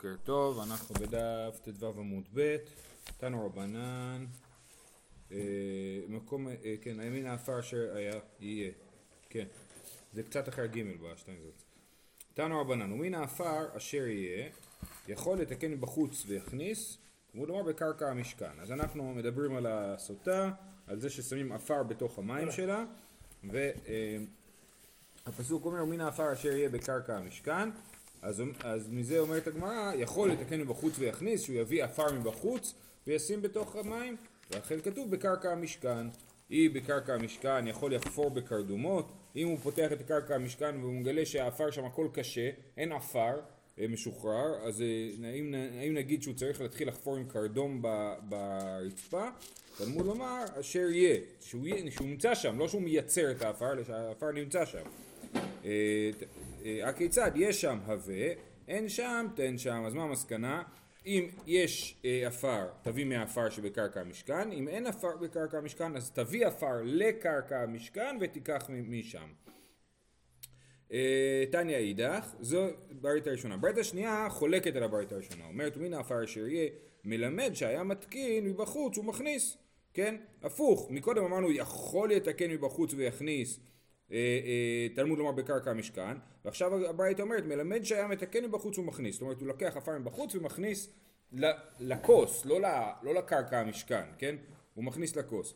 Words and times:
בוקר 0.00 0.16
טוב, 0.24 0.58
אנחנו 0.58 0.94
בדף 0.94 1.60
ט"ו 1.64 1.86
עמוד 1.98 2.24
ב', 2.34 2.56
תנו 3.18 3.46
רבנן, 3.46 4.26
אה, 5.32 5.36
מקום, 6.08 6.48
אה, 6.48 6.74
כן, 6.80 7.00
הימין 7.00 7.26
האפר 7.26 7.60
אשר 7.60 7.90
היה, 7.94 8.20
יהיה, 8.40 8.72
כן, 9.30 9.44
זה 10.12 10.22
קצת 10.22 10.48
אחרי 10.48 10.68
ג' 10.68 11.02
בשתיים 11.02 11.38
זאת. 11.42 11.62
תנו 12.34 12.60
רבנן, 12.60 12.92
ומן 12.92 13.14
האפר 13.14 13.76
אשר 13.76 14.06
יהיה, 14.06 14.48
יכול 15.08 15.38
לתקן 15.38 15.70
מבחוץ 15.70 16.24
ויכניס, 16.26 16.98
כמו 17.32 17.46
לומר 17.46 17.62
בקרקע 17.62 18.10
המשכן. 18.10 18.60
אז 18.60 18.72
אנחנו 18.72 19.14
מדברים 19.14 19.56
על 19.56 19.66
הסוטה, 19.66 20.50
על 20.86 21.00
זה 21.00 21.10
ששמים 21.10 21.52
עפר 21.52 21.82
בתוך 21.82 22.18
המים 22.18 22.50
שלה, 22.50 22.84
והפסוק 25.26 25.64
אומר, 25.64 25.82
ומן 25.82 26.00
האפר 26.00 26.32
אשר 26.32 26.52
יהיה 26.52 26.68
בקרקע 26.68 27.16
המשכן, 27.16 27.68
אז, 28.22 28.42
אז 28.64 28.88
מזה 28.90 29.18
אומרת 29.18 29.46
הגמרא, 29.46 29.92
יכול 29.94 30.30
לתקן 30.30 30.60
מבחוץ 30.60 30.98
ויכניס, 30.98 31.42
שהוא 31.42 31.56
יביא 31.56 31.84
עפר 31.84 32.12
מבחוץ 32.12 32.74
וישים 33.06 33.42
בתוך 33.42 33.76
המים, 33.76 34.16
ואכן 34.50 34.80
כתוב 34.80 35.10
בקרקע 35.10 35.50
המשכן. 35.52 36.06
היא 36.48 36.70
בקרקע 36.70 37.14
המשכן 37.14 37.66
יכול 37.66 37.94
לחפור 37.94 38.30
בקרדומות, 38.30 39.12
אם 39.36 39.48
הוא 39.48 39.58
פותח 39.58 39.92
את 39.92 40.02
קרקע 40.02 40.34
המשכן 40.34 40.76
והוא 40.80 40.92
מגלה 40.92 41.26
שהעפר 41.26 41.70
שם 41.70 41.84
הכל 41.84 42.08
קשה, 42.12 42.50
אין 42.76 42.92
עפר 42.92 43.40
אה, 43.78 43.88
משוחרר, 43.88 44.54
אז 44.66 44.82
אה, 44.82 45.28
האם, 45.28 45.54
האם 45.80 45.94
נגיד 45.94 46.22
שהוא 46.22 46.34
צריך 46.34 46.60
להתחיל 46.60 46.88
לחפור 46.88 47.16
עם 47.16 47.24
קרדום 47.28 47.82
ברצפה? 48.28 49.28
תלמוד 49.76 50.06
לומר 50.06 50.44
אשר 50.60 50.90
יהיה, 50.90 51.20
שהוא, 51.40 51.66
שהוא 51.90 52.08
נמצא 52.08 52.34
שם, 52.34 52.58
לא 52.58 52.68
שהוא 52.68 52.82
מייצר 52.82 53.30
את 53.30 53.42
העפר, 53.42 53.72
אלא 53.72 53.84
שהעפר 53.84 54.32
נמצא 54.32 54.64
שם. 54.64 54.82
אה, 56.64 56.80
אה, 56.80 56.88
הכיצד 56.88 57.30
יש 57.34 57.60
שם 57.60 57.78
הווה, 57.86 58.32
אין 58.68 58.88
שם 58.88 59.26
תן 59.34 59.58
שם, 59.58 59.82
אז 59.86 59.94
מה 59.94 60.02
המסקנה? 60.02 60.62
אם 61.06 61.28
יש 61.46 62.00
אה, 62.04 62.26
עפר, 62.26 62.66
תביא 62.82 63.04
מהעפר 63.04 63.50
שבקרקע 63.50 64.00
המשכן, 64.00 64.52
אם 64.52 64.68
אין 64.68 64.86
עפר 64.86 65.16
בקרקע 65.16 65.58
המשכן, 65.58 65.96
אז 65.96 66.10
תביא 66.10 66.46
עפר 66.46 66.82
לקרקע 66.84 67.60
המשכן 67.60 68.16
ותיקח 68.20 68.70
משם. 68.70 69.28
תניא 71.52 71.76
אידך, 71.76 72.34
זו 72.40 72.66
ברית 72.90 73.26
הראשונה. 73.26 73.56
ברית 73.56 73.78
השנייה 73.78 74.26
חולקת 74.30 74.76
על 74.76 74.82
הברית 74.82 75.12
הראשונה. 75.12 75.44
אומרת, 75.44 75.76
מן 75.76 75.94
העפר 75.94 76.24
אשר 76.24 76.46
יהיה 76.46 76.70
מלמד 77.04 77.50
שהיה 77.54 77.82
מתקין 77.82 78.44
מבחוץ 78.44 78.96
הוא 78.96 79.04
מכניס, 79.04 79.56
כן? 79.94 80.16
הפוך, 80.42 80.90
מקודם 80.90 81.24
אמרנו 81.24 81.52
יכול 81.52 82.12
לתקן 82.12 82.50
מבחוץ 82.50 82.94
ויכניס 82.94 83.56
אה, 83.56 83.62
אה, 83.62 83.79
תלמוד 84.94 85.18
לומר 85.18 85.32
בקרקע 85.32 85.70
המשכן, 85.70 86.16
ועכשיו 86.44 86.86
הברית 86.86 87.20
אומרת 87.20 87.44
מלמד 87.46 87.84
שהיה 87.84 88.06
מתקן 88.06 88.44
מבחוץ 88.44 88.78
ומכניס, 88.78 89.14
זאת 89.14 89.22
אומרת 89.22 89.40
הוא 89.40 89.48
לוקח 89.48 89.76
עפר 89.76 89.98
מבחוץ 89.98 90.34
ומכניס 90.34 90.88
לכוס, 91.80 92.46
לא, 92.46 92.60
לא 93.02 93.14
לקרקע 93.14 93.60
המשכן, 93.60 94.04
כן? 94.18 94.36
הוא 94.74 94.84
מכניס 94.84 95.16
לכוס. 95.16 95.54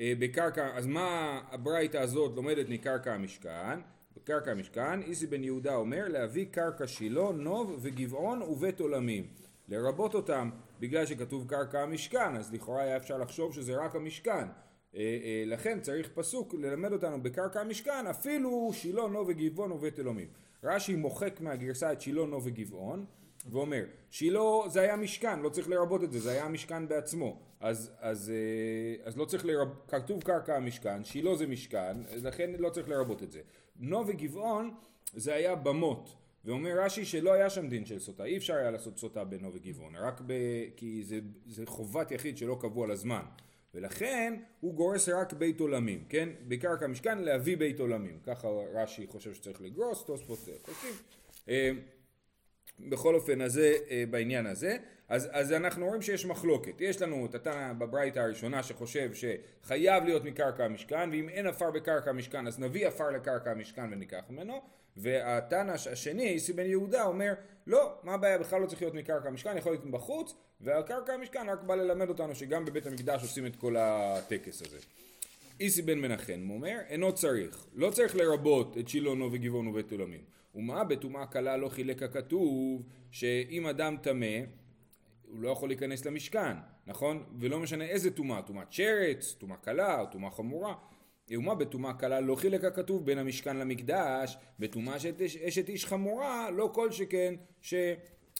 אה, 0.00 0.12
בקרקע, 0.18 0.70
אז 0.74 0.86
מה 0.86 1.40
הברייתא 1.50 1.96
הזאת 1.96 2.36
לומדת 2.36 2.68
מקרקע 2.68 3.14
המשכן? 3.14 3.80
בקרקע 4.16 4.50
המשכן, 4.50 5.02
איסי 5.02 5.26
בן 5.26 5.44
יהודה 5.44 5.74
אומר 5.74 6.08
להביא 6.08 6.46
קרקע 6.50 6.86
שילה, 6.86 7.32
נוב 7.32 7.78
וגבעון 7.82 8.42
ובית 8.42 8.80
עולמים. 8.80 9.26
לרבות 9.68 10.14
אותם 10.14 10.50
בגלל 10.80 11.06
שכתוב 11.06 11.48
קרקע 11.48 11.82
המשכן, 11.82 12.36
אז 12.36 12.52
לכאורה 12.52 12.82
היה 12.82 12.96
אפשר 12.96 13.18
לחשוב 13.18 13.54
שזה 13.54 13.76
רק 13.76 13.96
המשכן. 13.96 14.46
אה, 14.94 15.00
אה, 15.00 15.42
לכן 15.46 15.80
צריך 15.80 16.08
פסוק 16.14 16.54
ללמד 16.54 16.92
אותנו 16.92 17.22
בקרקע 17.22 17.60
המשכן 17.60 18.06
אפילו 18.10 18.70
שילה 18.72 19.06
נו 19.06 19.26
וגבעון 19.26 19.72
ובית 19.72 19.98
אלומים. 19.98 20.28
רש"י 20.64 20.96
מוחק 20.96 21.40
מהגרסה 21.40 21.92
את 21.92 22.00
שילה 22.00 22.26
נו 22.26 22.44
וגבעון 22.44 23.04
ואומר 23.50 23.84
שילה 24.10 24.40
זה 24.68 24.80
היה 24.80 24.96
משכן 24.96 25.40
לא 25.40 25.48
צריך 25.48 25.68
לרבות 25.68 26.04
את 26.04 26.12
זה 26.12 26.20
זה 26.20 26.30
היה 26.30 26.44
המשכן 26.44 26.88
בעצמו 26.88 27.40
אז, 27.60 27.92
אז, 28.00 28.32
אה, 28.34 29.06
אז 29.06 29.16
לא 29.16 29.24
צריך 29.24 29.46
לרבות 29.46 29.84
כתוב 29.88 30.22
קרקע 30.22 30.56
המשכן 30.56 31.04
שילה 31.04 31.36
זה 31.36 31.46
משכן 31.46 31.96
לכן 32.22 32.50
לא 32.58 32.70
צריך 32.70 32.88
לרבות 32.88 33.22
את 33.22 33.32
זה. 33.32 33.40
נו 33.76 34.06
וגבעון 34.06 34.74
זה 35.14 35.34
היה 35.34 35.54
במות 35.54 36.14
ואומר 36.44 36.80
רש"י 36.80 37.04
שלא 37.04 37.32
היה 37.32 37.50
שם 37.50 37.68
דין 37.68 37.86
של 37.86 37.98
סוטה 37.98 38.24
אי 38.24 38.36
אפשר 38.36 38.54
היה 38.54 38.70
לעשות 38.70 38.98
סוטה 38.98 39.24
בנו 39.24 39.52
וגבעון 39.52 39.96
רק 39.96 40.20
ב... 40.26 40.32
כי 40.76 41.04
זה, 41.04 41.20
זה 41.46 41.66
חובת 41.66 42.10
יחיד 42.10 42.38
שלא 42.38 42.58
קבוע 42.60 42.86
לזמן 42.86 43.22
ולכן 43.74 44.34
הוא 44.60 44.74
גורס 44.74 45.08
רק 45.08 45.32
בית 45.32 45.60
עולמים, 45.60 46.04
כן? 46.08 46.28
בקרקע 46.48 46.86
משכן 46.86 47.18
להביא 47.18 47.56
בית 47.56 47.80
עולמים. 47.80 48.18
ככה 48.26 48.48
רש"י 48.74 49.06
חושב 49.06 49.34
שצריך 49.34 49.62
לגרוס, 49.62 50.04
תוספות 50.04 50.38
חושבים. 50.64 50.92
אה, 51.48 51.70
בכל 52.80 53.14
אופן, 53.14 53.40
אז 53.40 53.52
זה 53.52 53.76
אה, 53.90 54.04
בעניין 54.10 54.46
הזה. 54.46 54.76
אז, 55.08 55.28
אז 55.32 55.52
אנחנו 55.52 55.86
רואים 55.86 56.02
שיש 56.02 56.26
מחלוקת. 56.26 56.80
יש 56.80 57.02
לנו 57.02 57.26
את 57.26 57.34
התנא 57.34 57.72
בברייתא 57.72 58.18
הראשונה 58.18 58.62
שחושב 58.62 59.10
שחייב 59.14 60.04
להיות 60.04 60.24
מקרקע 60.24 60.64
המשכן, 60.64 61.10
ואם 61.12 61.28
אין 61.28 61.46
עפר 61.46 61.70
בקרקע 61.70 62.10
המשכן 62.10 62.46
אז 62.46 62.58
נביא 62.58 62.86
עפר 62.86 63.10
לקרקע 63.10 63.50
המשכן 63.50 63.92
וניקח 63.92 64.22
ממנו. 64.30 64.60
והתנא 64.98 65.72
השני, 65.72 66.28
איסי 66.28 66.52
בן 66.52 66.66
יהודה, 66.66 67.04
אומר 67.04 67.34
לא, 67.66 67.92
מה 68.02 68.14
הבעיה, 68.14 68.38
בכלל 68.38 68.60
לא 68.60 68.66
צריך 68.66 68.82
להיות 68.82 68.94
מקרקע 68.94 69.28
המשכן, 69.28 69.56
יכול 69.56 69.72
להיות 69.72 69.90
בחוץ, 69.90 70.34
והקרקע 70.60 71.12
המשכן 71.12 71.48
רק 71.48 71.62
בא 71.62 71.74
ללמד 71.74 72.08
אותנו 72.08 72.34
שגם 72.34 72.64
בבית 72.64 72.86
המקדש 72.86 73.22
עושים 73.22 73.46
את 73.46 73.56
כל 73.56 73.76
הטקס 73.78 74.62
הזה. 74.62 74.78
איסי 75.60 75.82
בן 75.82 75.98
מנחם 75.98 76.50
אומר, 76.50 76.78
אינו 76.88 77.12
צריך, 77.12 77.66
לא 77.74 77.90
צריך 77.90 78.16
לרבות 78.16 78.78
את 78.78 78.88
שילונו 78.88 79.32
וגבעונו 79.32 79.70
ובית 79.70 79.92
עולמים. 79.92 80.20
ומה 80.54 80.84
בטומאה 80.84 81.26
קלה 81.26 81.56
לא 81.56 81.68
חילק 81.68 82.02
הכתוב, 82.02 82.82
שאם 83.10 83.66
אדם 83.66 83.96
טמא, 84.02 84.38
הוא 85.28 85.40
לא 85.40 85.50
יכול 85.50 85.68
להיכנס 85.68 86.06
למשכן, 86.06 86.56
נכון? 86.86 87.24
ולא 87.40 87.58
משנה 87.58 87.84
איזה 87.84 88.10
טומאה, 88.10 88.42
טומאת 88.42 88.72
שרץ, 88.72 89.34
טומאה 89.38 89.56
קלה 89.56 90.06
טומאה 90.12 90.30
חמורה. 90.30 90.74
ומה 91.30 91.54
בטומאה 91.54 91.94
קלה 91.94 92.20
לא 92.20 92.34
חילק 92.34 92.64
הכתוב 92.64 93.06
בין 93.06 93.18
המשכן 93.18 93.56
למקדש, 93.56 94.36
בטומאה 94.58 94.98
של 94.98 95.12
אשת 95.48 95.68
איש 95.68 95.86
חמורה, 95.86 96.50
לא 96.50 96.70
כל 96.74 96.92
שכן 96.92 97.34
ש... 97.60 97.74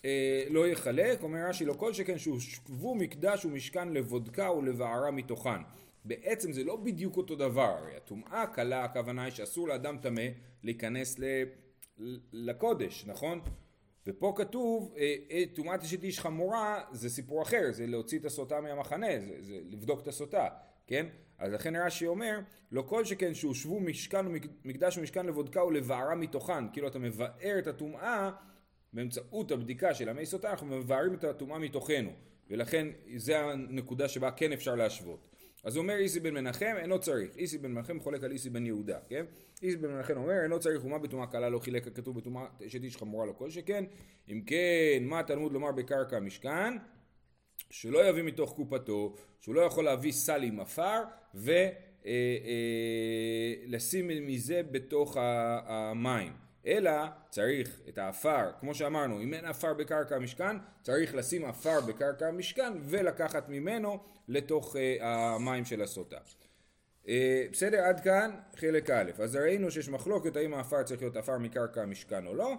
אה, 0.05 0.45
לא 0.51 0.69
יחלק, 0.69 1.23
אומר 1.23 1.39
רש"י 1.49 1.65
לא 1.65 1.73
כל 1.73 1.93
שכן 1.93 2.19
שהושבו 2.19 2.95
מקדש 2.95 3.45
ומשכן 3.45 3.89
לבודקה 3.89 4.53
ולבערה 4.53 5.11
מתוכן. 5.11 5.61
בעצם 6.05 6.53
זה 6.53 6.65
לא 6.65 6.77
בדיוק 6.77 7.17
אותו 7.17 7.37
דבר, 7.37 7.63
הרי 7.63 7.97
הטומאה 7.97 8.47
קלה 8.47 8.85
הכוונה 8.85 9.25
היא 9.25 9.33
שאסור 9.33 9.69
לאדם 9.69 9.99
טמא 9.99 10.27
להיכנס 10.63 11.19
ל... 11.19 11.25
לקודש, 12.33 13.05
נכון? 13.07 13.41
ופה 14.07 14.33
כתוב 14.37 14.95
אה, 14.97 15.15
אה, 15.31 15.45
טומאת 15.55 15.83
אשת 15.83 16.03
איש 16.03 16.21
חמורה 16.21 16.81
זה 16.93 17.11
סיפור 17.11 17.43
אחר, 17.43 17.71
זה 17.71 17.87
להוציא 17.87 18.19
את 18.19 18.25
הסוטה 18.25 18.61
מהמחנה, 18.61 19.07
זה, 19.21 19.37
זה 19.41 19.59
לבדוק 19.71 20.01
את 20.01 20.09
הסוטה, 20.09 20.49
כן? 20.87 21.07
אז 21.39 21.53
לכן 21.53 21.77
רש"י 21.77 22.07
אומר, 22.07 22.41
לא 22.73 22.83
כל 22.83 23.05
שכן 23.05 23.35
שהושבו 23.35 23.81
משכן 23.81 24.27
ומקדש 24.65 24.99
ומשכן 24.99 25.27
לבודקה 25.27 25.65
ולבערה 25.65 26.15
מתוכן, 26.15 26.73
כאילו 26.73 26.89
אתה 26.89 26.99
מבאר 26.99 27.59
את 27.59 27.67
הטומאה 27.67 28.31
באמצעות 28.93 29.51
הבדיקה 29.51 29.95
של 29.95 30.09
המי 30.09 30.27
סוטה 30.27 30.51
אנחנו 30.51 30.67
מבארים 30.67 31.15
את 31.15 31.25
הטומאה 31.25 31.59
מתוכנו. 31.59 32.11
ולכן 32.51 32.87
זה 33.17 33.41
הנקודה 33.41 34.09
שבה 34.09 34.31
כן 34.31 34.53
אפשר 34.53 34.75
להשוות. 34.75 35.29
אז 35.65 35.77
אומר 35.77 35.97
איסי 35.97 36.21
בן 36.21 36.35
מנחם 36.35 36.75
אינו 36.79 37.01
צריך. 37.01 37.37
איסי 37.37 37.59
בן 37.59 37.73
מנחם 37.73 38.01
חולק 38.01 38.25
על 38.25 38.33
איסי 38.33 38.51
בן 38.51 38.67
יהודה 38.67 38.99
כן? 39.09 39.25
איסי 39.63 39.77
בן 39.77 39.89
מנחם 39.89 40.17
אומר 40.17 40.43
אינו 40.43 40.61
צריך 40.61 40.85
ומה 40.85 40.99
בטומאה 40.99 41.27
קלה 41.27 41.49
לא 41.49 41.59
חילק 41.59 41.87
הכתוב 41.87 42.17
בטומאה 42.17 42.47
אשת 42.67 42.83
איש 42.83 42.97
חמורה 42.97 43.27
לא 43.27 43.33
כל 43.33 43.51
שכן. 43.51 43.85
אם 44.29 44.41
כן 44.47 45.03
מה 45.03 45.23
תלמוד 45.23 45.53
לומר 45.53 45.73
בקרקע 45.73 46.17
המשכן 46.17 46.77
שלא 47.71 48.09
יביא 48.09 48.23
מתוך 48.23 48.53
קופתו 48.53 49.15
שהוא 49.41 49.55
לא 49.55 49.61
יכול 49.61 49.85
להביא 49.85 50.13
סל 50.13 50.43
עם 50.43 50.61
עפר 50.61 51.03
ולשים 51.35 51.71
אה, 54.11 54.17
אה, 54.17 54.21
מזה 54.21 54.63
בתוך 54.71 55.17
המים 55.21 56.33
אלא 56.67 56.93
צריך 57.31 57.81
את 57.89 57.99
האפר, 57.99 58.51
כמו 58.61 58.75
שאמרנו, 58.75 59.23
אם 59.23 59.35
אין 59.35 59.45
עפר 59.45 59.75
בקרקע 59.75 60.17
המשכן, 60.17 60.57
צריך 60.83 61.15
לשים 61.15 61.45
עפר 61.45 61.81
בקרקע 61.81 62.27
המשכן 62.27 62.73
ולקחת 62.83 63.49
ממנו 63.49 63.99
לתוך 64.29 64.77
uh, 64.77 64.79
המים 65.03 65.65
של 65.65 65.83
הסוטה. 65.83 66.17
בסדר? 67.53 67.81
עד 67.81 68.01
כאן 68.01 68.31
חלק 68.57 68.91
א'. 68.91 69.11
אז 69.19 69.37
ראינו 69.37 69.71
שיש 69.71 69.89
מחלוקת 69.89 70.37
האם 70.37 70.55
העפר 70.55 70.83
צריך 70.83 71.03
להיות 71.03 71.17
עפר 71.17 71.39
מקרקע 71.39 71.83
המשכן 71.83 72.27
או 72.27 72.35
לא, 72.35 72.55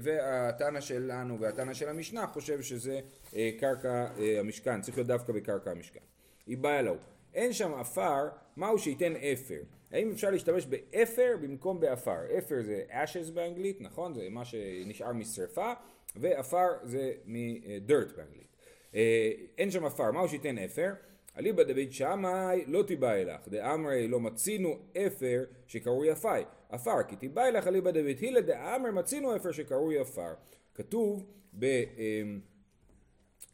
והתנא 0.00 0.80
שלנו 0.80 1.40
והתנא 1.40 1.74
של 1.74 1.88
המשנה 1.88 2.26
חושב 2.26 2.62
שזה 2.62 3.00
uh, 3.24 3.36
קרקע 3.60 4.06
uh, 4.16 4.20
המשכן, 4.40 4.80
צריך 4.80 4.96
להיות 4.96 5.08
דווקא 5.08 5.32
בקרקע 5.32 5.70
המשכן. 5.70 6.00
איבעיא 6.46 6.82
להו. 6.82 6.96
אין 7.34 7.52
שם 7.52 7.74
עפר, 7.74 8.28
מהו 8.56 8.78
שייתן 8.78 9.12
אפר? 9.16 9.60
האם 9.90 10.10
אפשר 10.10 10.30
להשתמש 10.30 10.66
באפר 10.66 11.36
במקום 11.42 11.80
בעפר? 11.80 12.38
אפר 12.38 12.62
זה 12.62 12.84
ashes 12.90 13.32
באנגלית, 13.32 13.80
נכון? 13.80 14.14
זה 14.14 14.28
מה 14.30 14.44
שנשאר 14.44 15.12
משרפה, 15.12 15.72
ועפר 16.16 16.68
זה 16.82 17.12
מ-dirt 17.26 18.16
באנגלית. 18.16 18.56
אה, 18.94 19.32
אין 19.58 19.70
שם 19.70 19.84
עפר, 19.84 20.10
מהו 20.10 20.28
שייתן 20.28 20.58
אפר? 20.58 20.92
אליבא 21.38 21.62
דבית 21.62 21.92
שמאי 21.92 22.64
לא 22.66 22.82
תיבעי 22.82 23.24
לך, 23.24 23.48
דאמרי 23.48 24.08
לא 24.08 24.20
מצינו 24.20 24.78
אפר 25.06 25.44
שקרוי 25.66 26.10
עפי, 26.10 26.28
עפר, 26.68 27.02
כי 27.08 27.16
תיבעי 27.16 27.52
לך 27.52 27.66
אליבא 27.66 27.90
דבית 27.90 28.20
הלל 28.20 28.40
דאמר 28.40 28.90
מצינו 28.90 29.36
אפר 29.36 29.52
שקרוי 29.52 29.98
עפר. 29.98 30.34
כתוב 30.74 31.26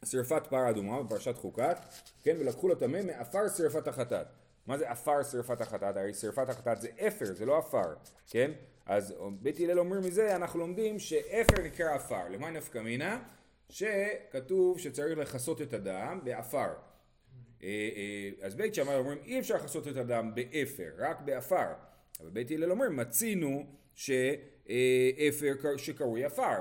בשרפת 0.01 0.47
פרה 0.49 0.69
אדומה 0.69 1.03
בפרשת 1.03 1.37
חוקת, 1.37 1.77
כן, 2.23 2.35
ולקחו 2.39 2.67
לו 2.67 2.75
טמא 2.75 3.01
מעפר 3.01 3.49
שרפת 3.57 3.87
החטאת. 3.87 4.27
מה 4.67 4.77
זה 4.77 4.91
עפר 4.91 5.23
שרפת 5.23 5.61
החטאת? 5.61 5.97
הרי 5.97 6.13
שרפת 6.13 6.49
החטאת 6.49 6.81
זה 6.81 6.87
אפר, 7.07 7.25
זה 7.25 7.45
לא 7.45 7.57
עפר, 7.57 7.93
כן? 8.27 8.51
אז 8.85 9.13
בית 9.41 9.59
הלל 9.59 9.79
אומר 9.79 9.99
מזה, 9.99 10.35
אנחנו 10.35 10.59
לומדים 10.59 10.99
שאפר 10.99 11.61
נקרא 11.63 11.93
עפר. 11.93 12.29
למה 12.29 12.49
נפקא 12.51 12.79
מינה? 12.79 13.23
שכתוב 13.69 14.79
שצריך 14.79 15.17
לכסות 15.17 15.61
את 15.61 15.73
הדם 15.73 16.19
בעפר. 16.23 16.67
אה, 17.63 17.89
אה, 17.95 18.45
אז 18.45 18.55
בית 18.55 18.73
שמאי 18.73 18.95
אומרים 18.95 19.17
אי 19.25 19.39
אפשר 19.39 19.55
לכסות 19.55 19.87
את 19.87 19.97
הדם 19.97 20.31
באפר, 20.35 20.89
רק 20.97 21.21
בעפר. 21.21 21.67
אבל 22.19 22.29
בית 22.29 22.51
הלל 22.51 22.71
אומר 22.71 22.89
מצינו 22.89 23.65
שאפר 23.95 25.77
שקרוי 25.77 26.25
עפר 26.25 26.59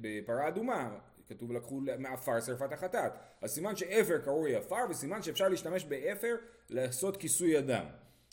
בפרה 0.00 0.48
אדומה. 0.48 0.98
כתוב 1.28 1.52
לקחו 1.52 1.80
מעפר 1.98 2.40
שרפת 2.40 2.72
החטאת. 2.72 3.12
אז 3.42 3.50
סימן 3.50 3.76
שאפר 3.76 4.18
קרוי 4.18 4.56
עפר 4.56 4.86
וסימן 4.90 5.22
שאפשר 5.22 5.48
להשתמש 5.48 5.84
באפר 5.84 6.36
לעשות 6.70 7.16
כיסוי 7.16 7.56
הדם. 7.56 7.84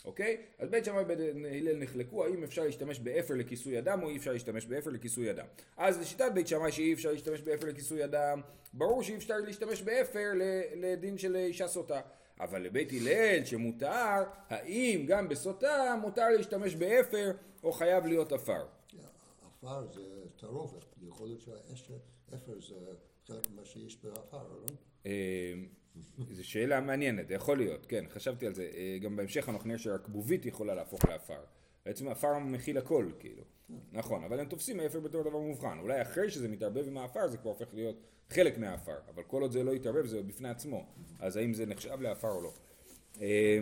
אוקיי? 0.06 0.38
אז 0.60 0.70
בית 0.70 0.86
שמאי 0.86 1.04
ובית 1.04 1.20
הלל 1.52 1.78
נחלקו 1.78 2.26
האם 2.26 2.44
אפשר 2.44 2.64
להשתמש 2.64 3.00
באפר 3.00 3.34
לכיסוי 3.34 3.80
הדם 3.80 4.04
או 4.04 4.10
אי 4.10 4.18
אפשר 4.18 4.32
להשתמש 4.32 4.66
באפר 4.66 4.90
לכיסוי 4.90 5.32
הדם. 5.32 5.46
אז 5.78 6.00
לשיטת 6.00 6.32
בית 6.34 6.48
שמאי 6.48 6.72
שאי 6.72 6.94
אפשר 6.94 7.12
להשתמש 7.12 7.42
באפר 7.42 7.68
לכיסוי 7.68 8.04
הדם, 8.04 8.42
ברור 8.74 9.04
שאי 9.04 9.16
אפשר 9.16 9.38
להשתמש 9.38 9.82
באפר 9.82 10.32
לדין 10.76 11.18
של 11.18 11.36
אישה 11.36 11.68
סוטה. 11.68 12.02
אבל 12.40 12.62
לבית 12.62 12.92
הלל 12.92 13.46
שמותר, 13.46 14.24
האם 14.50 15.06
גם 15.08 15.30
בסוטה 15.30 15.96
מותר 16.02 16.30
להשתמש 16.30 16.76
באפר 16.76 17.32
או 17.64 17.72
חייב 17.72 18.06
להיות 18.06 18.32
עפר? 18.32 18.66
עפר 19.62 19.88
זה 19.88 20.02
תערובת, 20.38 20.86
יכול 21.02 21.28
להיות 21.28 21.42
שהאפר 21.42 22.60
זה 22.60 22.76
חלק 23.28 23.52
ממה 23.52 23.66
שיש 23.66 24.04
בעפר, 24.04 24.48
לא? 24.48 24.66
אה, 25.06 25.54
זו 26.32 26.48
שאלה 26.48 26.82
מעניינת, 26.82 27.28
זה 27.28 27.34
יכול 27.34 27.58
להיות, 27.58 27.86
כן, 27.86 28.06
חשבתי 28.10 28.48
על 28.48 28.54
זה. 28.54 28.72
אה, 28.74 28.98
גם 29.02 29.16
בהמשך 29.16 29.50
אנחנו 29.50 29.68
נראה 29.68 29.80
שהכבובית 29.80 30.46
יכולה 30.46 30.76
להפוך 30.76 31.06
לעפר. 31.06 31.42
בעצם 31.86 32.08
עפר 32.08 32.40
מכיל 32.40 32.78
הכל, 32.78 33.12
כאילו. 33.20 33.44
נכון, 33.92 34.24
אבל 34.24 34.40
הם 34.40 34.46
תופסים 34.46 34.80
האפר 34.80 35.00
בתור 35.00 35.24
דבר 35.24 35.40
מובחן. 35.40 35.80
אולי 35.80 36.02
אחרי 36.02 36.30
שזה 36.32 36.48
מתערבב 36.48 36.88
עם 36.88 36.98
העפר 36.98 37.28
זה 37.28 37.38
כבר 37.38 37.50
הופך 37.50 37.74
להיות 37.74 37.96
חלק 38.30 38.58
מהעפר. 38.58 38.98
אבל 39.16 39.24
כל 39.24 39.42
עוד 39.42 39.52
זה 39.52 39.64
לא 39.64 39.72
יתערבב 39.72 40.06
זה 40.06 40.22
בפני 40.22 40.50
עצמו. 40.50 40.86
אז 41.20 41.38
האם 41.38 41.54
זה 41.54 41.66
נחשב 41.66 42.02
לעפר 42.02 42.32
או 42.32 42.42
לא. 42.42 42.54
אה, 43.22 43.60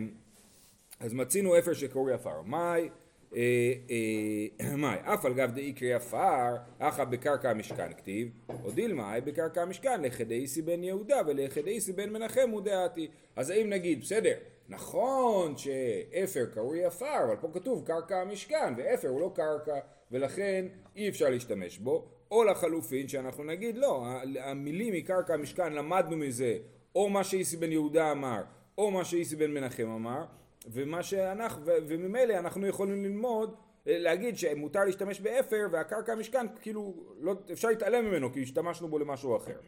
אז 1.00 1.14
מצינו 1.14 1.60
אפר 1.60 1.74
שקרוי 1.74 2.14
עפר. 2.14 2.42
מאי 2.42 2.90
מאי, 3.32 4.98
אף 5.04 5.26
על 5.26 5.34
גב 5.34 5.52
דאיקרי 5.52 5.94
עפר, 5.94 6.56
אחא 6.80 7.04
בקרקע 7.04 7.50
המשכן 7.50 7.94
כתיב, 7.94 8.30
או 8.64 8.72
דילמאי 8.72 9.22
בקרקע 9.22 9.62
המשכן 9.62 10.02
לכדאיסי 10.02 10.62
בן 10.62 10.84
יהודה 10.84 11.22
ולכדאיסי 11.28 11.94
בן 11.94 12.10
מנחם 12.10 12.50
הוא 12.52 12.62
דעתי. 12.62 13.08
אז 13.36 13.50
האם 13.50 13.70
נגיד, 13.70 14.02
בסדר, 14.02 14.34
נכון 14.70 15.58
שאפר 15.58 16.46
קרוי 16.54 16.86
עפר, 16.86 17.24
אבל 17.28 17.36
פה 17.36 17.50
כתוב 17.54 17.84
קרקע 17.88 18.18
המשכן, 18.18 18.74
ואפר 18.78 19.08
הוא 19.08 19.22
לא 19.22 19.32
קרקע, 19.36 19.80
ולכן 20.12 20.66
אי 20.96 21.10
אפשר 21.10 21.30
להשתמש 21.30 21.78
בו, 21.78 22.06
או 22.32 22.44
לחלופין 22.44 23.08
שאנחנו 23.08 23.44
נגיד 23.44 23.78
לא, 23.78 24.06
המילים 24.40 24.94
מקרקע 24.94 25.34
המשכן 25.34 25.74
למדנו 25.74 26.18
מזה, 26.18 26.58
או 26.96 27.10
מה 27.10 27.24
שאיסי 27.24 27.58
בן 27.58 27.72
יהודה 27.72 28.12
אמר, 28.12 28.42
או 28.78 28.92
מה 28.92 29.06
שאיסי 29.06 29.36
בן 29.36 29.52
מנחם 29.52 29.88
אמר, 29.88 30.24
ומה 30.72 31.04
שאנחנו, 31.04 31.64
וממילא 31.66 32.34
אנחנו 32.34 32.68
יכולים 32.68 33.04
ללמוד, 33.04 33.56
אה, 33.88 33.98
להגיד 33.98 34.38
שמותר 34.38 34.84
להשתמש 34.86 35.20
באפר 35.20 35.68
והקרקע 35.72 36.14
המשכן 36.14 36.46
כאילו 36.62 36.94
לא, 37.20 37.36
אפשר 37.52 37.68
להתעלם 37.68 38.06
ממנו 38.06 38.34
כי 38.34 38.44
השתמשנו 38.44 38.88
בו 38.88 39.00
למשהו 39.00 39.38
אחר. 39.38 39.60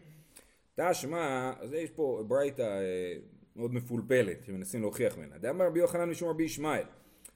תשמע, 0.76 1.54
אז 1.60 1.74
יש 1.74 1.90
פה 1.90 2.24
ברייתא 2.28 2.62
אה, 2.62 3.14
מאוד 3.56 3.74
מפולפלת 3.74 4.44
שמנסים 4.44 4.82
להוכיח 4.82 5.18
ממנה. 5.18 5.38
דאמר 5.38 5.66
רבי 5.66 5.80
יוחנן 5.80 6.10
משום 6.10 6.30
רבי 6.30 6.44
ישמעאל 6.44 6.86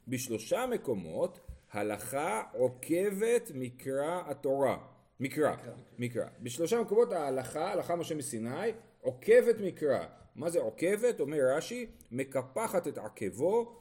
בשלושה 0.07 0.65
מקומות 0.65 1.39
הלכה 1.71 2.43
עוקבת 2.53 3.51
מקרא 3.53 4.21
התורה. 4.25 4.77
מקרא, 5.19 5.55
מקרא. 5.99 6.25
בשלושה 6.41 6.81
מקומות 6.81 7.11
ההלכה, 7.11 7.71
הלכה 7.71 7.95
משה 7.95 8.15
מסיני, 8.15 8.71
עוקבת 9.01 9.55
מקרא. 9.59 10.05
מה 10.35 10.49
זה 10.49 10.59
עוקבת? 10.59 11.19
אומר 11.19 11.37
רש"י, 11.55 11.85
מקפחת 12.11 12.87
את 12.87 12.97
עקבו 12.97 13.75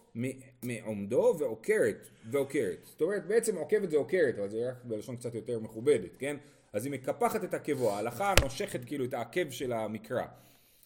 מעומדו 0.62 1.34
ועוקרת, 1.38 2.08
ועוקרת. 2.30 2.78
זאת 2.84 3.02
אומרת, 3.02 3.26
בעצם 3.26 3.56
עוקבת 3.56 3.90
זה 3.90 3.96
עוקרת, 3.96 4.38
אבל 4.38 4.48
זה 4.48 4.68
רק 4.68 4.84
בלשון 4.84 5.16
קצת 5.16 5.34
יותר 5.34 5.58
מכובדת, 5.58 6.16
כן? 6.18 6.36
אז 6.72 6.84
היא 6.84 6.92
מקפחת 6.92 7.44
את 7.44 7.54
עקבו, 7.54 7.90
ההלכה 7.90 8.34
נושכת 8.42 8.84
כאילו 8.84 9.04
את 9.04 9.14
העקב 9.14 9.50
של 9.50 9.72
המקרא. 9.72 10.24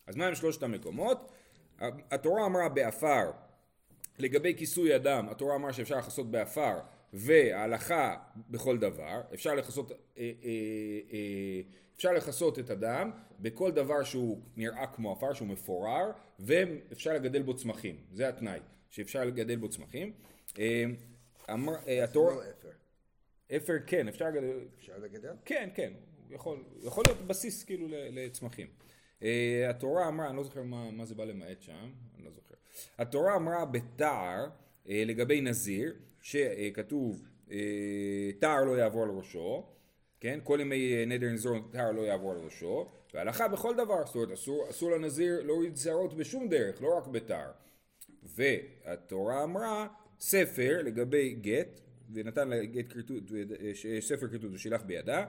אז 0.06 0.16
מה 0.16 0.26
הם 0.26 0.34
שלושת 0.34 0.62
המקומות? 0.62 1.32
התורה 2.10 2.46
אמרה 2.46 2.68
בעפר, 2.68 3.30
לגבי 4.18 4.54
כיסוי 4.56 4.96
אדם, 4.96 5.28
התורה 5.28 5.54
אמרה 5.54 5.72
שאפשר 5.72 5.98
לכסות 5.98 6.30
בעפר, 6.30 6.78
וההלכה 7.12 8.16
בכל 8.50 8.78
דבר, 8.78 9.20
אפשר 9.34 9.54
לכסות, 9.54 9.92
אה, 9.92 9.96
אה, 10.18 10.30
אה, 11.12 11.60
אפשר 11.98 12.12
לכסות 12.12 12.58
את 12.58 12.70
הדם 12.70 13.10
בכל 13.40 13.72
דבר 13.72 14.02
שהוא 14.02 14.40
נראה 14.56 14.86
כמו 14.86 15.12
עפר, 15.12 15.32
שהוא 15.32 15.48
מפורר, 15.48 16.10
ואפשר 16.38 17.12
לגדל 17.14 17.42
בו 17.42 17.56
צמחים, 17.56 17.96
זה 18.12 18.28
התנאי, 18.28 18.60
שאפשר 18.90 19.24
לגדל 19.24 19.56
בו 19.56 19.68
צמחים. 19.68 20.12
אמר, 21.50 21.72
התורה... 22.04 22.34
לא 22.34 22.42
אפר. 22.42 22.68
אפר 23.56 23.72
כן, 23.86 24.08
אפשר 24.08 24.28
לגדל... 24.28 24.58
אפשר 24.78 24.98
לגדל? 24.98 25.32
כן, 25.44 25.68
כן, 25.74 25.92
יכול, 26.30 26.64
יכול 26.82 27.04
להיות 27.06 27.26
בסיס 27.26 27.64
כאילו 27.64 27.86
לצמחים. 27.90 28.66
התורה 29.68 30.08
אמרה, 30.08 30.28
אני 30.28 30.36
לא 30.36 30.44
זוכר 30.44 30.62
מה, 30.62 30.90
מה 30.90 31.04
זה 31.04 31.14
בא 31.14 31.24
למעט 31.24 31.62
שם, 31.62 31.92
אני 32.16 32.24
לא 32.24 32.30
זוכר. 32.30 32.54
התורה 32.98 33.36
אמרה 33.36 33.64
בתער 33.64 34.46
לגבי 34.86 35.40
נזיר, 35.40 35.94
שכתוב 36.20 37.28
תער 38.38 38.64
לא 38.64 38.78
יעבור 38.78 39.02
על 39.02 39.10
ראשו, 39.10 39.66
כן? 40.20 40.38
כל 40.44 40.58
ימי 40.60 41.06
נדר 41.06 41.26
נזור 41.26 41.58
תער 41.70 41.92
לא 41.92 42.00
יעבור 42.00 42.32
על 42.32 42.38
ראשו, 42.38 42.86
והלכה 43.14 43.48
בכל 43.48 43.74
דבר, 43.76 44.06
זאת 44.06 44.14
אומרת 44.14 44.30
אסור, 44.32 44.66
אסור 44.70 44.90
לנזיר 44.90 45.42
להוריד 45.42 45.76
שערות 45.76 46.14
בשום 46.14 46.48
דרך, 46.48 46.82
לא 46.82 46.98
רק 46.98 47.06
בתער. 47.06 47.50
והתורה 48.22 49.44
אמרה 49.44 49.86
ספר 50.20 50.82
לגבי 50.82 51.34
גט, 51.34 51.80
ונתן 52.12 52.48
לה 52.48 52.64
גט 52.64 52.92
כריתות, 52.92 53.22
ספר 54.00 54.28
כריתות 54.28 54.50
ושילח 54.52 54.82
בידה, 54.82 55.26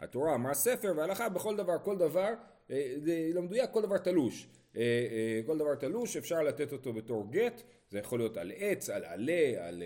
התורה 0.00 0.34
אמרה 0.34 0.54
ספר 0.54 0.92
והלכה 0.96 1.28
בכל 1.28 1.56
דבר, 1.56 1.76
כל 1.84 1.98
דבר, 1.98 2.34
אה, 2.70 2.94
זה 3.04 3.30
לא 3.34 3.42
מדויק, 3.42 3.70
כל 3.70 3.82
דבר 3.82 3.98
תלוש. 3.98 4.48
אה, 4.76 4.82
אה, 4.82 5.40
כל 5.46 5.58
דבר 5.58 5.74
תלוש 5.74 6.16
אפשר 6.16 6.42
לתת 6.42 6.72
אותו 6.72 6.92
בתור 6.92 7.30
גט, 7.30 7.62
זה 7.90 7.98
יכול 7.98 8.18
להיות 8.18 8.36
על 8.36 8.52
עץ, 8.56 8.90
על 8.90 9.04
עלה, 9.04 9.68
על 9.68 9.82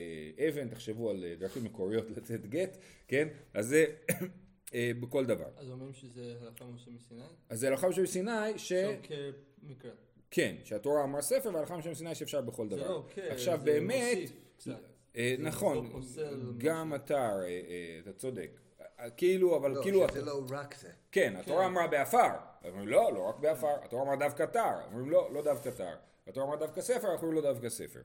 אבן, 0.49 0.69
תחשבו 0.69 1.11
על 1.11 1.25
דרכים 1.39 1.65
מקוריות 1.65 2.11
לתת 2.17 2.47
גט, 2.47 2.77
כן? 3.09 3.29
אז 3.55 3.67
זה 3.67 3.85
בכל 5.01 5.27
דבר. 5.27 5.49
אז 5.57 5.71
אומרים 5.71 5.93
שזה 5.93 6.35
הלכה 6.43 6.65
משה 6.65 6.91
מסיני? 6.91 7.23
אז 7.49 7.61
זה 7.61 7.69
הלכה 7.69 7.89
משה 7.89 8.03
מסיני 8.03 8.59
ש... 8.59 8.73
כמקרא. 9.63 9.91
כן, 10.31 10.57
שהתורה 10.65 11.05
אמרה 11.05 11.23
ספר 11.23 11.55
והלכה 11.55 11.77
משה 11.77 11.91
מסיני 11.91 12.15
שאפשר 12.15 12.41
בכל 12.41 12.69
דבר. 12.69 12.83
זה 12.83 12.89
לא, 12.89 13.05
כן. 13.15 13.29
עכשיו 13.31 13.61
באמת, 13.65 14.19
נכון, 15.39 16.01
גם 16.59 16.95
אתה, 16.95 17.41
אתה 18.03 18.13
צודק. 18.13 18.51
כאילו, 19.17 19.57
אבל 19.57 19.71
לא, 19.71 19.83
כאילו... 19.83 20.01
לא, 20.01 20.09
שזה 20.09 20.23
לא 20.23 20.43
רק 20.51 20.75
זה. 20.75 20.89
כן, 21.13 21.37
התורה 21.37 21.65
כן. 21.65 21.71
אמרה 21.71 21.87
בעפר. 21.87 22.29
אומרים 22.65 22.89
לא, 22.89 23.13
לא 23.15 23.29
רק 23.29 23.39
בעפר. 23.39 23.75
התורה 23.83 24.03
אמרה 24.03 24.17
דווקא 24.17 24.47
תר. 24.47 24.75
אומרים 24.87 25.11
לא, 25.11 25.29
לא 25.33 25.43
דווקא 25.43 25.71
תר. 25.71 25.95
התורה 26.27 26.47
אמרה 26.47 26.57
דווקא 26.57 26.81
ספר, 26.81 27.13
אנחנו 27.13 27.27
אומרים 27.27 27.45
לא 27.45 27.53
דווקא 27.53 27.69
ספר. 27.69 28.01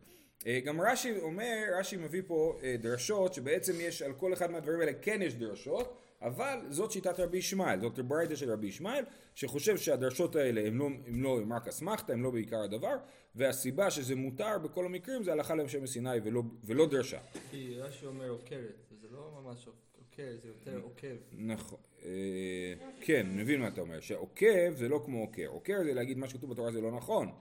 אה, 0.48 0.60
גם 0.60 0.82
רש"י 0.82 1.20
אומר, 1.20 1.64
רש"י 1.80 1.98
מביא 1.98 2.22
פה 2.28 2.60
אה, 2.64 2.76
דרשות, 2.80 3.34
שבעצם 3.34 3.74
יש, 3.80 4.02
על 4.02 4.14
כל 4.14 4.34
אחד 4.34 4.52
מהדברים 4.52 4.80
האלה 4.80 4.92
כן 5.02 5.22
יש 5.22 5.36
דרשות, 5.36 5.98
אבל 6.22 6.60
זאת 6.70 6.92
שיטת 6.92 7.20
רבי 7.20 7.38
ישמעאל, 7.38 7.82
זאת 7.82 8.00
ברייתא 8.00 8.36
של 8.36 8.52
רבי 8.52 8.68
ישמעאל, 8.68 9.04
שחושב 9.36 9.78
שהדרשות 9.78 10.36
האלה 10.36 10.68
הם 10.68 10.80
לא, 10.80 10.86
הם 10.86 11.24
לא 11.24 11.40
הם 11.40 11.54
רק 11.54 11.68
אסמכתא, 11.68 12.12
הם 12.12 12.24
לא 12.24 12.32
בעיקר 12.32 12.62
הדבר, 12.62 12.96
והסיבה 13.36 13.92
שזה 13.92 14.16
מותר 14.16 14.58
בכל 14.64 14.86
המקרים 14.86 15.24
זה 15.24 15.32
הלכה 15.32 15.56
למשה 15.56 15.80
מסיני 15.80 16.18
ולא, 16.24 16.44
ולא 16.64 16.86
דרשה. 16.86 17.20
כי 17.52 17.76
רש"י 17.80 18.06
אומר 18.06 18.30
עוקרת, 18.30 18.76
זה 19.02 19.08
לא 19.12 19.42
ממש 19.42 19.68
עוקר, 19.98 20.38
זה 20.42 20.48
יותר 20.48 20.80
עוקב. 20.84 21.16
נכון, 21.32 21.80
אה, 22.06 22.74
כן, 23.02 23.28
מבין 23.30 23.62
מה 23.62 23.68
אתה 23.68 23.82
אומר, 23.82 24.00
שעוקב 24.00 24.76
זה 24.76 24.90
לא 24.90 25.02
כמו 25.06 25.20
עוקר, 25.20 25.48
עוקר 25.48 25.84
זה 25.84 25.94
להגיד 25.94 26.18
מה 26.18 26.28
שכתוב 26.28 26.52
בתורה 26.52 26.72
זה 26.72 26.82
לא 26.82 26.92
נכון. 26.92 27.32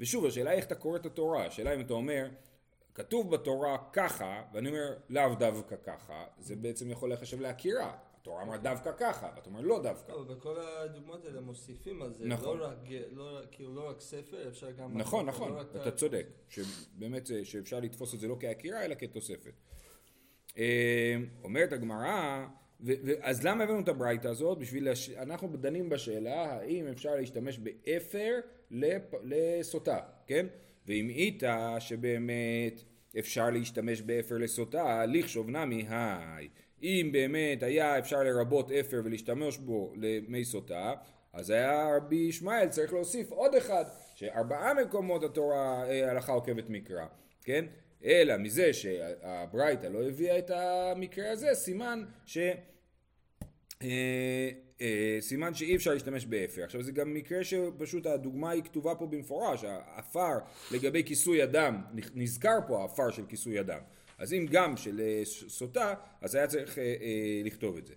ושוב, 0.00 0.26
השאלה 0.26 0.50
היא 0.50 0.56
איך 0.56 0.66
אתה 0.66 0.74
קורא 0.74 0.96
את 0.96 1.06
התורה, 1.06 1.46
השאלה 1.46 1.74
אם 1.74 1.80
אתה 1.80 1.92
אומר, 1.92 2.28
כתוב 2.94 3.30
בתורה 3.30 3.78
ככה, 3.92 4.42
ואני 4.52 4.68
אומר 4.68 4.94
לאו 5.08 5.34
דווקא 5.34 5.76
ככה, 5.84 6.24
זה 6.38 6.56
בעצם 6.56 6.90
יכול 6.90 7.12
לחשב 7.12 7.40
לעקירה. 7.40 7.96
התורה 8.20 8.42
אמרה 8.42 8.58
דווקא 8.58 8.90
ככה, 8.98 9.30
ואתה 9.36 9.48
אומר 9.50 9.60
לא 9.60 9.82
דווקא. 9.82 10.12
לא, 10.12 10.22
בכל 10.22 10.56
הדוגמאות 10.60 11.24
האלה 11.24 11.40
מוסיפים 11.40 12.02
על 12.02 12.12
זה, 12.12 12.24
נכון. 12.26 12.58
לא 12.58 12.64
רק, 12.64 12.76
לא, 13.10 13.40
כאילו 13.50 13.74
לא 13.74 13.88
רק 13.88 14.00
ספר, 14.00 14.48
אפשר 14.48 14.70
גם... 14.70 14.98
נכון, 14.98 15.26
נכון, 15.26 15.52
לא 15.52 15.60
אתה 15.60 15.90
צודק, 15.90 16.26
שבאמת 16.48 17.30
שאפשר 17.44 17.80
לתפוס 17.80 18.14
את 18.14 18.20
זה 18.20 18.28
לא 18.28 18.36
כעקירה 18.40 18.84
אלא 18.84 18.94
כתוספת. 18.94 19.52
אה, 20.58 21.16
אומרת 21.42 21.72
הגמרא, 21.72 22.46
אז 23.20 23.44
למה 23.44 23.64
הבאנו 23.64 23.80
את 23.80 23.88
הברייתא 23.88 24.28
הזאת? 24.28 24.58
בשביל, 24.58 24.90
לש... 24.90 25.10
אנחנו 25.10 25.48
דנים 25.56 25.88
בשאלה 25.88 26.44
האם 26.44 26.86
אפשר 26.86 27.14
להשתמש 27.14 27.58
באפר 27.58 28.40
לפ... 28.70 29.02
לסוטה, 29.22 30.00
כן? 30.26 30.46
ואם 30.86 31.08
איתא 31.08 31.76
שבאמת 31.78 32.82
אפשר 33.18 33.50
להשתמש 33.50 34.00
באפר 34.02 34.38
לסוטה, 34.38 35.06
ליחשוב 35.06 35.50
נמי 35.50 35.86
האי. 35.88 36.48
אם 36.82 37.08
באמת 37.12 37.62
היה 37.62 37.98
אפשר 37.98 38.22
לרבות 38.22 38.70
אפר 38.70 39.00
ולהשתמש 39.04 39.58
בו 39.58 39.92
למי 39.96 40.44
סוטה, 40.44 40.94
אז 41.32 41.50
היה 41.50 41.96
רבי 41.96 42.16
ישמעאל 42.16 42.68
צריך 42.68 42.92
להוסיף 42.92 43.30
עוד 43.30 43.54
אחד, 43.54 43.84
שארבעה 44.14 44.74
מקומות 44.74 45.24
התורה 45.24 45.84
אה, 45.88 46.10
הלכה 46.10 46.32
עוקבת 46.32 46.68
מקרא, 46.68 47.06
כן? 47.44 47.64
אלא 48.04 48.36
מזה 48.36 48.72
שהברייתא 48.72 49.86
לא 49.86 50.08
הביאה 50.08 50.38
את 50.38 50.50
המקרה 50.50 51.30
הזה, 51.30 51.54
סימן 51.54 52.04
ש... 52.26 52.38
אה, 53.84 54.50
אה, 54.80 55.16
סימן 55.20 55.54
שאי 55.54 55.76
אפשר 55.76 55.92
להשתמש 55.92 56.26
באפר. 56.26 56.64
עכשיו 56.64 56.82
זה 56.82 56.92
גם 56.92 57.14
מקרה 57.14 57.44
שפשוט 57.44 58.06
הדוגמה 58.06 58.50
היא 58.50 58.62
כתובה 58.62 58.94
פה 58.94 59.06
במפורש, 59.06 59.64
העפר 59.64 60.38
לגבי 60.72 61.04
כיסוי 61.04 61.44
הדם, 61.44 61.82
נזכר 62.14 62.58
פה 62.68 62.80
העפר 62.80 63.10
של 63.10 63.26
כיסוי 63.28 63.60
הדם. 63.60 63.80
אז 64.18 64.32
אם 64.32 64.46
גם 64.50 64.76
של 64.76 65.00
אה, 65.00 65.22
סוטה, 65.48 65.94
אז 66.20 66.34
היה 66.34 66.46
צריך 66.46 66.78
לכתוב 67.44 67.76
את 67.76 67.86
זה. 67.86 67.94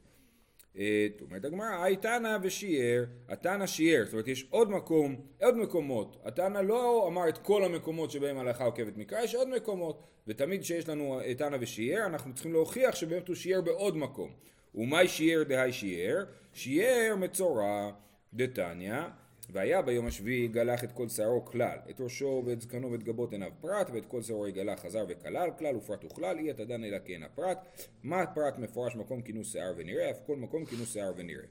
אומרת 1.21 1.45
הגמרא, 1.45 1.83
האי 1.83 1.95
תנא 1.95 2.37
ושייר, 2.41 3.03
התנא 3.29 3.67
שייר, 3.67 4.05
זאת 4.05 4.13
אומרת 4.13 4.27
יש 4.27 4.47
עוד 4.49 4.71
מקום, 4.71 5.15
עוד 5.41 5.57
מקומות, 5.57 6.17
התנא 6.23 6.57
לא 6.57 7.07
אמר 7.07 7.29
את 7.29 7.37
כל 7.37 7.63
המקומות 7.63 8.11
שבהם 8.11 8.37
הלכה 8.37 8.63
עוקבת 8.63 8.97
מקרא, 8.97 9.19
יש 9.21 9.35
עוד 9.35 9.49
מקומות, 9.49 10.03
ותמיד 10.27 10.61
כשיש 10.61 10.89
לנו 10.89 11.19
תנא 11.37 11.57
ושיער, 11.59 12.05
אנחנו 12.05 12.33
צריכים 12.33 12.53
להוכיח 12.53 12.95
שבאמת 12.95 13.27
הוא 13.27 13.35
שיער 13.35 13.61
בעוד 13.61 13.97
מקום. 13.97 14.31
ומאי 14.77 15.07
שיער 15.07 15.43
דהי 15.43 15.73
שיער? 15.73 16.25
שיער 16.53 17.15
מצורע 17.15 17.91
דתניא 18.33 19.01
והיה 19.49 19.81
ביום 19.81 20.07
השביעי 20.07 20.47
גלח 20.47 20.83
את 20.83 20.91
כל 20.91 21.09
שערו 21.09 21.45
כלל, 21.45 21.77
את 21.89 22.01
ראשו 22.01 22.43
ואת 22.45 22.61
זקנו 22.61 22.91
ואת 22.91 23.03
גבות 23.03 23.31
עיניו 23.31 23.51
פרט, 23.61 23.89
ואת 23.93 24.05
כל 24.05 24.21
שערו 24.21 24.47
יגלח 24.47 24.79
חזר 24.79 25.05
וכלל, 25.09 25.49
כלל 25.59 25.75
ופרט 25.75 26.05
וכלל, 26.05 26.37
אי 26.39 26.49
התדן 26.49 26.83
אלא 26.83 26.97
כן 27.05 27.23
הפרט, 27.23 27.57
מה 28.03 28.25
פרט 28.25 28.57
מפורש 28.57 28.95
מקום 28.95 29.21
כינוס 29.21 29.51
שיער 29.51 29.73
ונראה, 29.77 30.11
אף 30.11 30.19
כל 30.25 30.35
מקום 30.35 30.65
כינוס 30.65 30.93
שיער 30.93 31.11
ונראה. 31.15 31.45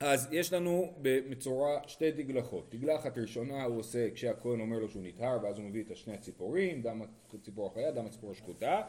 אז 0.00 0.28
יש 0.32 0.52
לנו 0.52 0.92
במצורע 1.02 1.80
שתי 1.86 2.12
תגלחות, 2.12 2.70
תגלחת 2.70 3.18
ראשונה 3.18 3.64
הוא 3.64 3.78
עושה 3.78 4.10
כשהכהן 4.14 4.60
אומר 4.60 4.78
לו 4.78 4.88
שהוא 4.88 5.02
נטהר 5.02 5.38
ואז 5.42 5.58
הוא 5.58 5.64
מביא 5.64 5.82
את 5.82 5.90
השני 5.90 6.14
הציפורים, 6.14 6.82
דם 6.82 7.02
הציפור 7.34 7.66
החיה, 7.66 7.90
דם 7.90 8.06
הציפור 8.06 8.30
השחוטה, 8.30 8.82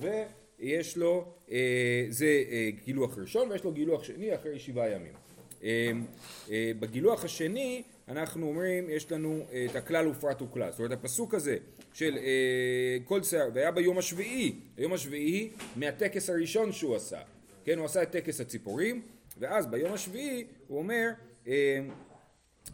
ו... 0.00 0.08
יש 0.58 0.96
לו, 0.96 1.32
אה, 1.50 2.06
זה 2.08 2.42
אה, 2.50 2.70
גילוח 2.84 3.18
ראשון 3.18 3.50
ויש 3.50 3.64
לו 3.64 3.72
גילוח 3.72 4.04
שני 4.04 4.34
אחרי 4.34 4.58
שבעה 4.58 4.90
ימים. 4.90 5.12
אה, 5.64 5.90
אה, 6.50 6.72
בגילוח 6.80 7.24
השני 7.24 7.82
אנחנו 8.08 8.48
אומרים 8.48 8.90
יש 8.90 9.12
לנו 9.12 9.40
אה, 9.52 9.66
את 9.70 9.76
הכלל 9.76 10.08
ופרט 10.08 10.42
וכלל, 10.42 10.70
זאת 10.70 10.78
אומרת 10.78 10.92
הפסוק 10.92 11.34
הזה 11.34 11.56
של 11.92 12.18
אה, 12.18 12.96
כל 13.04 13.22
שיער, 13.22 13.48
והיה 13.54 13.70
ביום 13.70 13.98
השביעי, 13.98 14.52
היום 14.76 14.92
השביעי 14.92 15.50
מהטקס 15.76 16.30
הראשון 16.30 16.72
שהוא 16.72 16.96
עשה, 16.96 17.20
כן 17.64 17.78
הוא 17.78 17.84
עשה 17.86 18.02
את 18.02 18.10
טקס 18.10 18.40
הציפורים 18.40 19.02
ואז 19.38 19.66
ביום 19.66 19.92
השביעי 19.92 20.44
הוא 20.68 20.78
אומר 20.78 21.08
אה, 21.48 21.80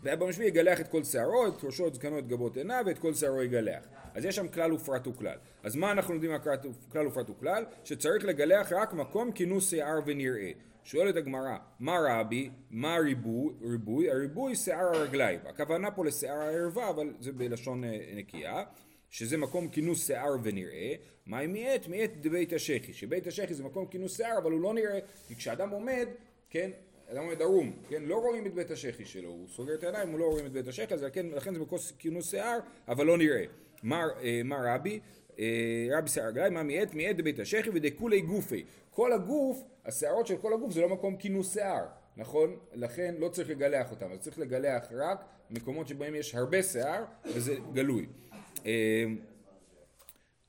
והיה 0.02 0.16
ביום 0.16 0.30
השביעי 0.30 0.48
יגלח 0.48 0.80
את 0.80 0.88
כל 0.88 1.04
שערו, 1.04 1.46
את 1.48 1.64
ראשו, 1.64 1.88
את 1.88 1.94
זקנו, 1.94 2.18
את 2.18 2.28
גבות 2.28 2.56
עיניו 2.56 2.82
ואת 2.86 2.98
כל 2.98 3.14
שערו 3.14 3.42
יגלח 3.42 3.84
אז 4.14 4.24
יש 4.24 4.36
שם 4.36 4.48
כלל 4.48 4.72
ופרט 4.72 5.06
וכלל. 5.06 5.38
אז 5.62 5.76
מה 5.76 5.92
אנחנו 5.92 6.14
לומדים 6.14 6.30
מהכלל 6.30 7.06
ופרט 7.06 7.30
וכלל? 7.30 7.64
שצריך 7.84 8.24
לגלח 8.24 8.72
רק 8.72 8.92
מקום 8.92 9.32
כינוס 9.32 9.70
שיער 9.70 10.00
ונראה. 10.06 10.50
שואלת 10.84 11.16
הגמרא, 11.16 11.56
מה 11.80 11.98
רבי, 12.08 12.50
מה 12.70 12.96
ריבוי, 12.96 13.54
ריבוי? 13.62 14.10
הריבוי 14.10 14.56
שיער 14.56 14.86
הרגליים. 14.94 15.40
הכוונה 15.46 15.90
פה 15.90 16.04
לשיער 16.04 16.38
הערווה, 16.38 16.90
אבל 16.90 17.12
זה 17.20 17.32
בלשון 17.32 17.84
אה, 17.84 17.98
נקייה. 18.14 18.62
שזה 19.10 19.36
מקום 19.36 19.68
כינוס 19.68 20.06
שיער 20.06 20.36
ונראה, 20.42 20.94
מה 21.26 21.40
אם 21.40 21.52
מיעט? 21.52 21.86
מיעט 21.88 22.10
דבית 22.20 22.52
השחי, 22.52 22.92
שבית 22.92 23.26
השחי 23.26 23.54
זה 23.54 23.64
מקום 23.64 23.86
כינוס 23.86 24.16
שיער 24.16 24.38
אבל 24.38 24.52
הוא 24.52 24.60
לא 24.60 24.74
נראה, 24.74 24.98
כי 25.28 25.36
כשאדם 25.36 25.70
עומד, 25.70 26.08
כן, 26.50 26.70
אדם 27.12 27.22
עומד 27.24 27.42
ערום, 27.42 27.72
כן, 27.88 28.02
לא 28.02 28.16
רואים 28.16 28.46
את 28.46 28.54
בית 28.54 28.70
השחי 28.70 29.04
שלו, 29.04 29.28
הוא 29.28 29.48
סוגר 29.48 29.74
את 29.74 29.82
העיניים, 29.82 30.08
הוא 30.08 30.18
לא 30.18 30.24
רואים 30.24 30.46
את 30.46 30.52
בית 30.52 30.68
השחי, 30.68 30.94
אז 30.94 31.02
לכן, 31.02 31.26
לכן 31.26 31.54
זה 31.54 31.60
מקום 31.60 31.78
כינוס 31.98 32.30
שיער, 32.30 32.58
אבל 32.88 33.06
לא 33.06 33.18
נראה. 33.18 33.44
מה 33.82 34.06
אה, 34.22 34.74
רבי? 34.74 35.00
אה, 35.38 35.88
רבי 35.98 36.08
שיער 36.08 36.26
רגליים, 36.26 36.54
מה 36.54 36.62
מעט? 36.62 36.94
מעט 36.94 37.16
דבית 37.16 37.38
השחי 37.38 37.70
ודכולי 37.70 38.20
גופי. 38.20 38.64
כל 38.90 39.12
הגוף, 39.12 39.62
השערות 39.86 40.26
של 40.26 40.36
כל 40.36 40.52
הגוף 40.52 40.72
זה 40.72 40.80
לא 40.80 40.88
מקום 40.88 41.16
כינוס 41.16 41.52
שיער, 41.54 41.86
נכון? 42.16 42.56
לכן 42.72 43.14
לא 43.18 43.28
צריך 43.28 43.50
לגלח 43.50 43.90
אותם, 43.90 44.12
אז 44.12 44.18
צריך 44.18 44.38
לגלח 44.38 44.92
רק 44.92 45.24
מקומות 45.50 45.88
שבהם 45.88 46.14
יש 46.14 46.34
הרבה 46.34 46.62
שיער 46.62 47.04
וזה 47.34 47.54
גלוי. 47.72 48.06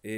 אה, 0.06 0.16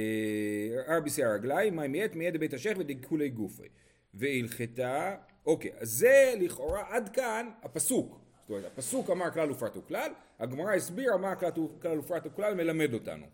רבי 0.88 1.10
שיער 1.10 1.32
רגליים, 1.32 1.76
מה 1.76 1.88
מעט? 1.88 2.14
מעט 2.14 2.32
דבית 2.32 2.54
השחי 2.54 2.74
ודכולי 2.78 3.28
גופי. 3.28 3.68
והלכתה, 4.14 5.14
אוקיי, 5.46 5.70
אז 5.78 5.90
זה 5.90 6.34
לכאורה 6.40 6.82
עד 6.88 7.08
כאן 7.08 7.50
הפסוק. 7.62 8.23
זאת 8.44 8.50
אומרת, 8.50 8.64
הפסוק 8.66 9.10
אמר 9.10 9.30
כלל 9.30 9.50
ופרט 9.50 9.76
וכלל, 9.76 10.10
הגמרא 10.38 10.72
הסבירה 10.72 11.16
מה 11.16 11.34
כלל 11.82 11.98
ופרט 11.98 12.26
וכלל 12.26 12.54
מלמד 12.54 12.94
אותנו. 12.94 13.26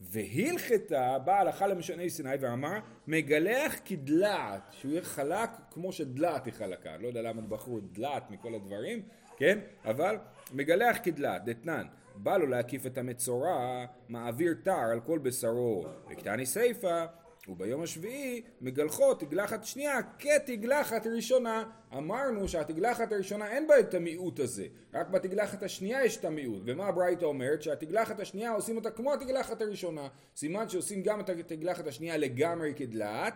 והלכתה 0.00 1.18
באה 1.24 1.40
הלכה 1.40 1.66
למשני 1.66 2.10
סיני 2.10 2.34
ואמר 2.40 2.78
מגלח 3.06 3.76
כדלעת 3.84 4.62
שהוא 4.70 4.92
יהיה 4.92 5.02
חלק 5.02 5.50
כמו 5.70 5.92
שדלעת 5.92 6.46
היא 6.46 6.54
חלקה. 6.54 6.96
לא 6.96 7.06
יודע 7.06 7.22
למה 7.22 7.42
בחרו 7.42 7.80
דלעת 7.80 8.30
מכל 8.30 8.54
הדברים 8.54 9.02
כן? 9.38 9.58
אבל 9.84 10.16
מגלח 10.52 10.98
כדלעת 11.02 11.44
דתנן. 11.44 11.86
בא 12.14 12.36
לו 12.36 12.46
להקיף 12.46 12.86
את 12.86 12.98
המצורע 12.98 13.84
מעביר 14.08 14.54
תר 14.62 14.72
על 14.92 15.00
כל 15.00 15.18
בשרו. 15.18 15.84
וקטני 16.10 16.46
סיפה 16.46 17.04
וביום 17.48 17.82
השביעי 17.82 18.42
מגלחות 18.60 19.20
תגלחת 19.20 19.64
שנייה 19.64 20.00
כתגלחת 20.18 21.06
ראשונה. 21.06 21.64
אמרנו 21.92 22.48
שהתגלחת 22.48 23.12
הראשונה 23.12 23.50
אין 23.50 23.66
בה 23.66 23.80
את 23.80 23.94
המיעוט 23.94 24.40
הזה, 24.40 24.66
רק 24.94 25.08
בתגלחת 25.08 25.62
השנייה 25.62 26.04
יש 26.04 26.16
את 26.16 26.24
המיעוט. 26.24 26.62
ומה 26.66 26.86
הברייתא 26.86 27.24
אומרת? 27.24 27.62
שהתגלחת 27.62 28.20
השנייה 28.20 28.50
עושים 28.50 28.76
אותה 28.76 28.90
כמו 28.90 29.14
התגלחת 29.14 29.62
הראשונה. 29.62 30.08
סימן 30.36 30.68
שעושים 30.68 31.02
גם 31.02 31.20
את 31.20 31.28
התגלחת 31.28 31.86
השנייה 31.86 32.16
לגמרי 32.16 32.72
כדלעת. 32.76 33.34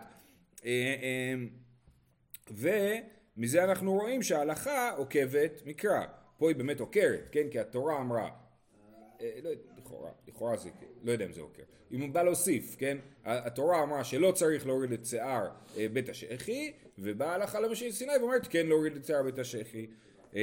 אה, 0.64 0.94
אה, 1.02 1.34
ומזה 3.36 3.64
אנחנו 3.64 3.92
רואים 3.92 4.22
שההלכה 4.22 4.90
עוקבת 4.90 5.62
מקרא. 5.66 6.04
פה 6.38 6.48
היא 6.48 6.56
באמת 6.56 6.80
עוקרת, 6.80 7.28
כן? 7.32 7.48
כי 7.50 7.58
התורה 7.58 8.00
אמרה, 8.00 8.30
אה, 9.20 9.38
לא, 9.42 9.50
לכאורה, 9.92 10.10
לכאורה 10.28 10.56
זה, 10.56 10.70
לא 11.02 11.12
יודע 11.12 11.24
אם 11.24 11.32
זה 11.32 11.40
עוקר. 11.40 11.62
אם 11.92 12.00
הוא 12.00 12.08
בא 12.08 12.22
להוסיף, 12.22 12.76
כן? 12.78 12.98
התורה 13.24 13.82
אמרה 13.82 14.04
שלא 14.04 14.32
צריך 14.32 14.66
להוריד 14.66 14.92
את 14.92 15.06
שיער 15.06 15.48
אה, 15.76 15.86
בית 15.92 16.08
השחי, 16.08 16.72
ובאה 16.98 17.34
הלכה 17.34 17.60
למשה 17.60 17.92
סיני 17.92 18.12
ואומרת 18.20 18.46
כן 18.50 18.66
להוריד 18.66 18.96
את 18.96 19.04
שיער 19.04 19.22
בית 19.22 19.38
השחי. 19.38 19.86
אה, 20.36 20.40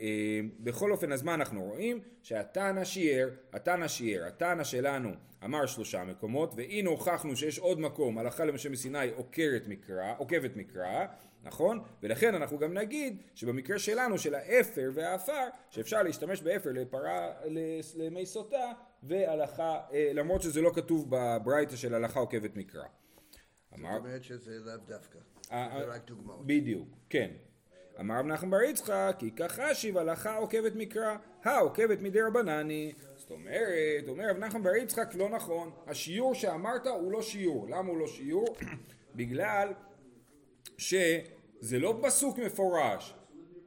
אה, 0.00 0.40
בכל 0.60 0.92
אופן, 0.92 1.12
אז 1.12 1.22
מה 1.22 1.34
אנחנו 1.34 1.62
רואים? 1.62 2.00
שהתנא 2.22 2.84
שיער, 2.84 3.28
התנא 3.52 3.88
שיער, 3.88 4.26
התנא 4.26 4.64
שלנו 4.64 5.10
אמר 5.44 5.66
שלושה 5.66 6.04
מקומות, 6.04 6.52
והנה 6.56 6.90
הוכחנו 6.90 7.36
שיש 7.36 7.58
עוד 7.58 7.80
מקום, 7.80 8.18
הלכה 8.18 8.44
למשה 8.44 8.68
מסיני 8.68 9.10
עוקרת 9.16 9.62
מקרא, 9.66 10.14
עוקבת 10.18 10.56
מקרא, 10.56 11.06
נכון? 11.42 11.80
ולכן 12.02 12.34
אנחנו 12.34 12.58
גם 12.58 12.74
נגיד 12.74 13.16
שבמקרה 13.34 13.78
שלנו, 13.78 14.18
של 14.18 14.34
האפר 14.34 14.90
והעפר, 14.94 15.48
שאפשר 15.70 16.02
להשתמש 16.02 16.42
באפר 16.42 16.70
לפרה, 16.72 17.32
למי 17.96 18.26
סוטה, 18.26 18.72
והלכה, 19.02 19.80
אה, 19.92 20.10
למרות 20.14 20.42
שזה 20.42 20.60
לא 20.60 20.70
כתוב 20.74 21.06
בברייתא 21.08 21.76
של 21.76 21.94
הלכה 21.94 22.20
עוקבת 22.20 22.56
מקרא. 22.56 22.82
זאת 22.82 23.78
אומרת 23.78 24.24
שזה 24.24 24.50
לאו 24.64 24.76
דווקא, 24.86 25.18
אה, 25.52 25.68
זה 25.78 25.84
רק 25.84 26.06
דוגמאות. 26.06 26.46
בדיוק, 26.46 26.88
כן. 27.08 27.30
אמר 28.00 28.18
רב 28.18 28.26
נחמן 28.26 28.50
בר 28.50 28.62
יצחק, 28.62 29.16
כי 29.18 29.30
קא 29.30 29.74
חשיב 29.74 29.98
הלכה 29.98 30.36
עוקבת 30.36 30.72
מקרא, 30.74 31.16
הא 31.44 31.60
עוקבת 31.60 32.00
מדרבנן 32.00 32.20
היא. 32.20 32.92
זאת 33.16 33.30
אומרת, 33.30 34.08
אומר 34.08 34.30
רב 34.30 34.36
נחמן 34.36 34.62
בר 34.62 34.74
יצחק 34.74 35.14
לא 35.14 35.28
נכון, 35.28 35.70
השיור 35.86 36.34
שאמרת 36.34 36.86
הוא 36.86 37.12
לא 37.12 37.22
שיור. 37.22 37.66
למה 37.68 37.88
הוא 37.88 37.98
לא 37.98 38.06
שיור? 38.06 38.56
בגלל 39.16 39.72
שזה 40.78 41.78
לא 41.78 42.00
פסוק 42.02 42.38
מפורש, 42.38 43.14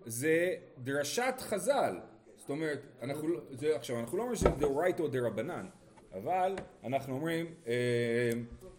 זה 0.06 0.56
דרשת 0.78 1.34
חז"ל. 1.40 2.00
זאת 2.44 2.50
אומרת, 2.50 2.82
אנחנו, 3.02 3.28
לא- 3.28 3.42
זה, 3.52 3.76
עכשיו, 3.76 4.00
אנחנו 4.00 4.18
לא 4.18 4.22
אומרים 4.22 4.38
שזה 4.38 4.50
דאורייתא 4.50 5.02
או 5.02 5.08
דרבנן, 5.08 5.66
אבל 6.14 6.56
אנחנו 6.84 7.16
אומרים 7.16 7.54
אה, 7.68 8.32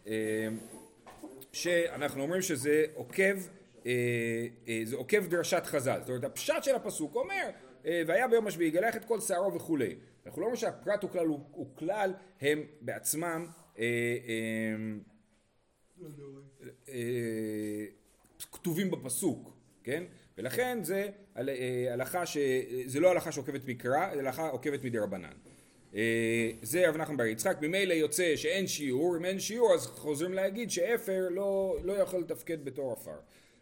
אה, 0.07 0.49
שאנחנו 1.53 2.23
אומרים 2.23 2.43
שזה 2.43 2.85
עוקב, 2.95 3.35
אה, 3.87 3.93
אה, 4.69 4.81
זה 4.85 4.97
עוקב 4.97 5.27
דרשת 5.27 5.63
חז"ל. 5.67 5.99
זאת 6.01 6.09
אומרת, 6.09 6.25
הפשט 6.25 6.63
של 6.65 6.75
הפסוק 6.75 7.15
אומר, 7.15 7.51
אה, 7.87 8.03
והיה 8.07 8.29
ביום 8.29 8.47
השביעי 8.47 8.69
יגלח 8.69 8.97
את 8.97 9.05
כל 9.05 9.21
שערו 9.21 9.55
וכולי. 9.55 9.97
אנחנו 10.27 10.41
לא 10.41 10.47
אומרים 10.47 10.61
שהפרט 10.61 11.05
וכלל 11.05 11.27
הוא, 11.27 11.41
הוא 11.53 11.67
כלל, 11.77 12.15
הם 12.41 12.63
בעצמם 12.81 13.47
אה, 13.79 13.85
אה, 14.29 14.75
אה, 16.89 17.85
כתובים 18.53 18.91
בפסוק, 18.91 19.57
כן? 19.85 20.05
ולכן 20.39 20.79
זה 20.83 21.09
אה, 21.37 21.93
הלכה 21.93 22.27
ש... 22.27 22.39
זה 22.87 23.01
לא 23.01 23.11
הלכה 23.11 23.33
שעוקבת 23.33 23.69
מקרא, 23.69 24.15
זה 24.15 24.21
הלכה 24.21 24.49
עוקבת 24.49 24.85
מדרבנן. 24.85 25.33
אה, 25.95 26.51
זה 26.63 26.89
רב 26.89 26.97
נחמן 26.97 27.17
בר 27.17 27.25
יצחק, 27.25 27.57
ממילא 27.61 27.95
יוצא 27.95 28.37
שאין 28.37 28.67
שיעור, 28.67 29.17
אם 29.17 29.25
אין 29.25 29.41
שיעור 29.41 29.75
אז 29.75 29.87
חוזרים 29.87 30.33
להגיד 30.33 30.71
שאפר 30.71 31.29
לא, 31.31 31.77
לא 31.83 31.93
יכול 31.93 32.21
לתפקד 32.21 32.65
בתור 32.65 32.93
עפר. 32.93 33.17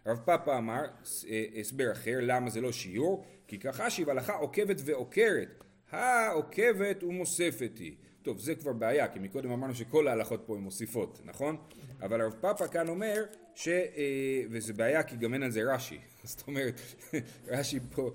רב 0.06 0.18
פאפה 0.24 0.58
אמר 0.58 0.84
אה, 1.28 1.44
הסבר 1.60 1.92
אחר 1.92 2.18
למה 2.22 2.50
זה 2.50 2.60
לא 2.60 2.72
שיעור, 2.72 3.24
כי 3.48 3.58
ככה 3.58 3.90
שהיא 3.90 4.06
הלכה 4.08 4.32
עוקבת 4.32 4.76
ועוקרת, 4.84 5.64
העוקבת 5.90 7.02
ומוספת 7.02 7.78
היא. 7.78 7.94
טוב 8.22 8.38
זה 8.38 8.54
כבר 8.54 8.72
בעיה 8.72 9.08
כי 9.08 9.18
מקודם 9.18 9.50
אמרנו 9.50 9.74
שכל 9.74 10.08
ההלכות 10.08 10.42
פה 10.46 10.54
הן 10.54 10.60
מוסיפות 10.60 11.20
נכון? 11.24 11.56
אבל 12.02 12.20
הרב 12.20 12.34
פאפה 12.40 12.68
כאן 12.68 12.88
אומר 12.88 13.24
ש... 13.54 13.68
אה, 13.68 14.42
וזה 14.50 14.72
בעיה 14.72 15.02
כי 15.02 15.16
גם 15.16 15.34
אין 15.34 15.42
על 15.42 15.50
זה 15.50 15.74
רש"י. 15.74 15.98
זאת 16.24 16.46
אומרת 16.46 16.80
רש"י 17.48 17.78
פה 17.94 18.10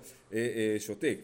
שותק. 0.78 1.18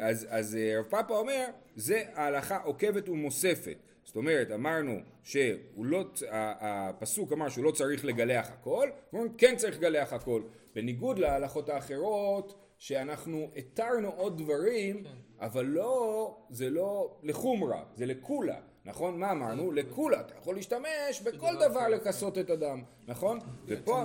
אז, 0.00 0.26
אז 0.30 0.58
רב 0.78 0.84
פאפה 0.84 1.18
אומר 1.18 1.46
זה 1.76 2.02
ההלכה 2.14 2.56
עוקבת 2.56 3.08
ומוספת. 3.08 3.76
זאת 4.04 4.16
אומרת 4.16 4.50
אמרנו 4.50 4.98
שהפסוק 5.22 7.30
לא, 7.30 7.36
אמר 7.36 7.48
שהוא 7.48 7.64
לא 7.64 7.70
צריך 7.70 8.04
לגלח 8.04 8.50
הכל, 8.50 8.88
הוא 9.10 9.26
כן 9.38 9.56
צריך 9.56 9.76
לגלח 9.76 10.12
הכל. 10.12 10.42
בניגוד 10.74 11.18
להלכות 11.18 11.68
האחרות 11.68 12.54
שאנחנו 12.78 13.50
התרנו 13.56 14.08
עוד 14.08 14.38
דברים 14.38 15.04
כן. 15.04 15.10
אבל 15.44 15.64
לא, 15.64 16.36
זה 16.50 16.70
לא 16.70 17.16
לחומרה, 17.22 17.84
זה 17.94 18.06
לקולה 18.06 18.60
נכון? 18.84 19.20
מה 19.20 19.30
אמרנו? 19.32 19.68
כן. 19.68 19.74
לקולה, 19.74 20.20
אתה 20.20 20.34
יכול 20.38 20.54
להשתמש 20.54 21.22
בכל 21.24 21.54
דבר 21.68 21.88
לכסות 21.88 22.38
את 22.38 22.50
הדם, 22.50 22.82
נכון? 23.06 23.38
ופה... 23.66 24.04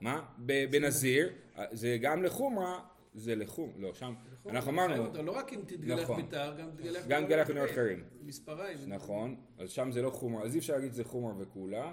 מה? 0.00 0.22
בנזיר, 0.70 1.32
זה 1.70 1.98
גם 2.00 2.22
לחומרה, 2.22 2.80
זה 3.14 3.34
לחום, 3.34 3.72
לא, 3.78 3.94
שם, 3.94 4.14
אנחנו 4.46 4.70
אמרנו, 4.70 5.22
לא 5.22 5.32
רק 5.32 5.52
אם 5.52 5.60
תתגלח 5.66 6.00
נכון. 6.00 6.22
ביתר, 6.22 6.54
גם 6.58 6.70
תתגלח 6.70 7.06
גם 7.08 7.22
תתגלח 7.22 7.48
בדברים 7.48 7.70
אחרים, 7.70 8.04
מספריים, 8.22 8.78
נכון, 8.86 9.36
אז 9.58 9.70
שם 9.70 9.92
זה 9.92 10.02
לא 10.02 10.10
חומר, 10.10 10.42
אז 10.42 10.54
אי 10.54 10.58
אפשר 10.58 10.72
להגיד 10.72 10.92
שזה 10.92 11.04
חומר 11.04 11.32
וכולה, 11.38 11.92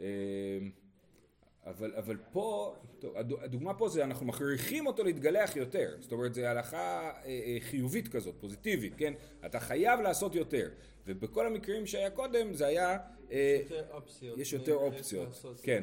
אה, 0.00 0.06
אבל, 1.66 1.92
אבל 1.96 2.16
פה, 2.32 2.74
טוב, 2.98 3.14
הדוגמה 3.16 3.74
פה 3.74 3.88
זה 3.88 4.04
אנחנו 4.04 4.26
מכריחים 4.26 4.86
אותו 4.86 5.04
להתגלח 5.04 5.56
יותר, 5.56 5.96
זאת 6.00 6.12
אומרת 6.12 6.34
זה 6.34 6.50
הלכה 6.50 7.10
אה, 7.10 7.26
אה, 7.26 7.56
חיובית 7.60 8.08
כזאת, 8.08 8.34
פוזיטיבית, 8.40 8.94
כן? 8.96 9.14
אתה 9.46 9.60
חייב 9.60 10.00
לעשות 10.00 10.34
יותר, 10.34 10.70
ובכל 11.06 11.46
המקרים 11.46 11.86
שהיה 11.86 12.10
קודם 12.10 12.54
זה 12.54 12.66
היה, 12.66 12.98
יש 13.30 13.70
יותר 13.70 13.86
אופציות, 13.90 14.38
יש 14.38 14.52
יותר 14.52 14.74
אופציות, 14.74 15.60
כן, 15.62 15.82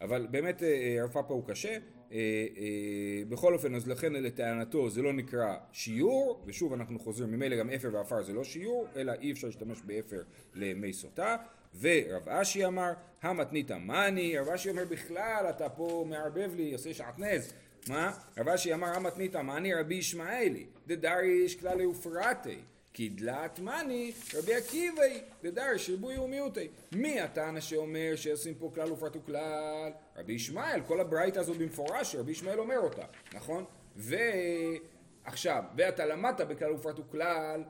אבל 0.00 0.26
באמת 0.30 0.62
הרב 0.98 1.10
פפא 1.10 1.34
הוא 1.34 1.44
קשה, 1.46 1.78
אה, 2.12 2.18
אה, 2.56 3.22
בכל 3.28 3.54
אופן 3.54 3.74
אז 3.74 3.88
לכן 3.88 4.12
לטענתו 4.12 4.90
זה 4.90 5.02
לא 5.02 5.12
נקרא 5.12 5.56
שיור 5.72 6.42
ושוב 6.46 6.72
אנחנו 6.72 6.98
חוזרים 6.98 7.30
ממילא 7.30 7.56
גם 7.56 7.70
אפר 7.70 7.88
ועפר 7.92 8.22
זה 8.22 8.32
לא 8.32 8.44
שיור 8.44 8.86
אלא 8.96 9.12
אי 9.20 9.32
אפשר 9.32 9.46
להשתמש 9.46 9.78
באפר 9.84 10.22
למי 10.54 10.92
סוטה 10.92 11.36
ורב 11.80 12.28
אשי 12.28 12.66
אמר 12.66 12.92
הא 13.22 13.34
מתניתא 13.34 13.70
מני 13.70 14.38
רב 14.38 14.48
אשי 14.48 14.70
אומר 14.70 14.84
בכלל 14.84 15.46
אתה 15.50 15.68
פה 15.68 16.04
מערבב 16.08 16.50
לי 16.56 16.72
עושה 16.72 16.94
שעטנז 16.94 17.52
מה? 17.88 18.12
רב 18.38 18.48
אשי 18.48 18.74
אמר 18.74 18.88
המתנית 18.88 19.36
מאני 19.36 19.74
רבי 19.74 19.94
ישמעאלי? 19.94 20.66
דדריש 20.86 21.56
כלל 21.56 21.86
ופרטי 21.86 22.58
כי 22.96 23.08
דלת 23.08 23.58
מאני 23.58 24.12
רבי 24.34 24.54
עקיבאי 24.54 25.20
דדרש 25.42 25.90
ריבוי 25.90 26.18
ומיעוטי. 26.18 26.68
מי 26.92 27.20
הטענה 27.20 27.60
שאומר 27.60 28.12
שעושים 28.16 28.54
פה 28.54 28.70
כלל 28.74 28.92
ופרט 28.92 29.16
וכלל? 29.16 29.92
רבי 30.16 30.32
ישמעאל 30.32 30.80
כל 30.86 31.00
הברייתא 31.00 31.38
הזו 31.38 31.54
במפורש 31.54 32.14
רבי 32.14 32.32
ישמעאל 32.32 32.58
אומר 32.58 32.78
אותה 32.78 33.02
נכון? 33.34 33.64
ועכשיו 33.96 35.62
ואתה 35.76 36.06
למדת 36.06 36.40
בכלל 36.40 36.72
ופרט 36.72 36.98
וכלל 36.98 37.62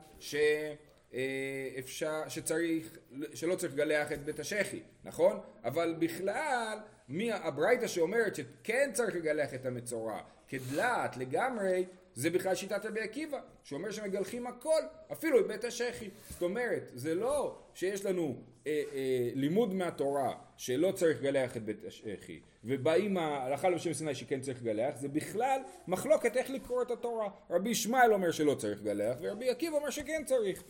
שאפשר 1.11 2.29
שצריך 2.29 2.97
שלא 3.33 3.55
צריך 3.55 3.73
לגלח 3.73 4.11
את 4.11 4.25
בית 4.25 4.39
השחי 4.39 4.79
נכון 5.03 5.39
אבל 5.63 5.95
בכלל 5.99 6.77
מי 7.09 7.31
הברייתא 7.31 7.87
שאומרת 7.87 8.35
שכן 8.35 8.89
צריך 8.93 9.15
לגלח 9.15 9.53
את 9.53 9.65
המצורע 9.65 10.21
כדלת 10.47 11.17
לגמרי 11.17 11.85
זה 12.17 12.29
בכלל 12.29 12.55
שיטת 12.55 12.85
רבי 12.85 12.99
עקיבא, 12.99 13.39
שאומר 13.63 13.91
שמגלחים 13.91 14.47
הכל, 14.47 14.81
אפילו 15.11 15.39
את 15.39 15.47
בית 15.47 15.63
השחי. 15.63 16.09
זאת 16.29 16.41
אומרת, 16.41 16.91
זה 16.93 17.15
לא 17.15 17.57
שיש 17.73 18.05
לנו 18.05 18.35
אה, 18.67 18.83
אה, 18.93 19.29
לימוד 19.33 19.73
מהתורה 19.73 20.35
שלא 20.57 20.91
צריך 20.91 21.21
לגלח 21.21 21.57
את 21.57 21.63
בית 21.63 21.85
השחי, 21.85 22.39
ובאים 22.63 23.17
ההלכה 23.17 23.69
לבשם 23.69 23.93
סיני 23.93 24.15
שכן 24.15 24.41
צריך 24.41 24.63
לגלח, 24.63 24.95
זה 24.95 25.07
בכלל 25.07 25.61
מחלוקת 25.87 26.37
איך 26.37 26.49
לקרוא 26.49 26.81
את 26.81 26.91
התורה. 26.91 27.29
רבי 27.49 27.69
ישמעאל 27.69 28.13
אומר 28.13 28.31
שלא 28.31 28.55
צריך 28.55 28.81
לגלח, 28.81 29.17
ורבי 29.21 29.49
עקיבא 29.49 29.75
אומר 29.75 29.89
שכן 29.89 30.23
צריך. 30.25 30.63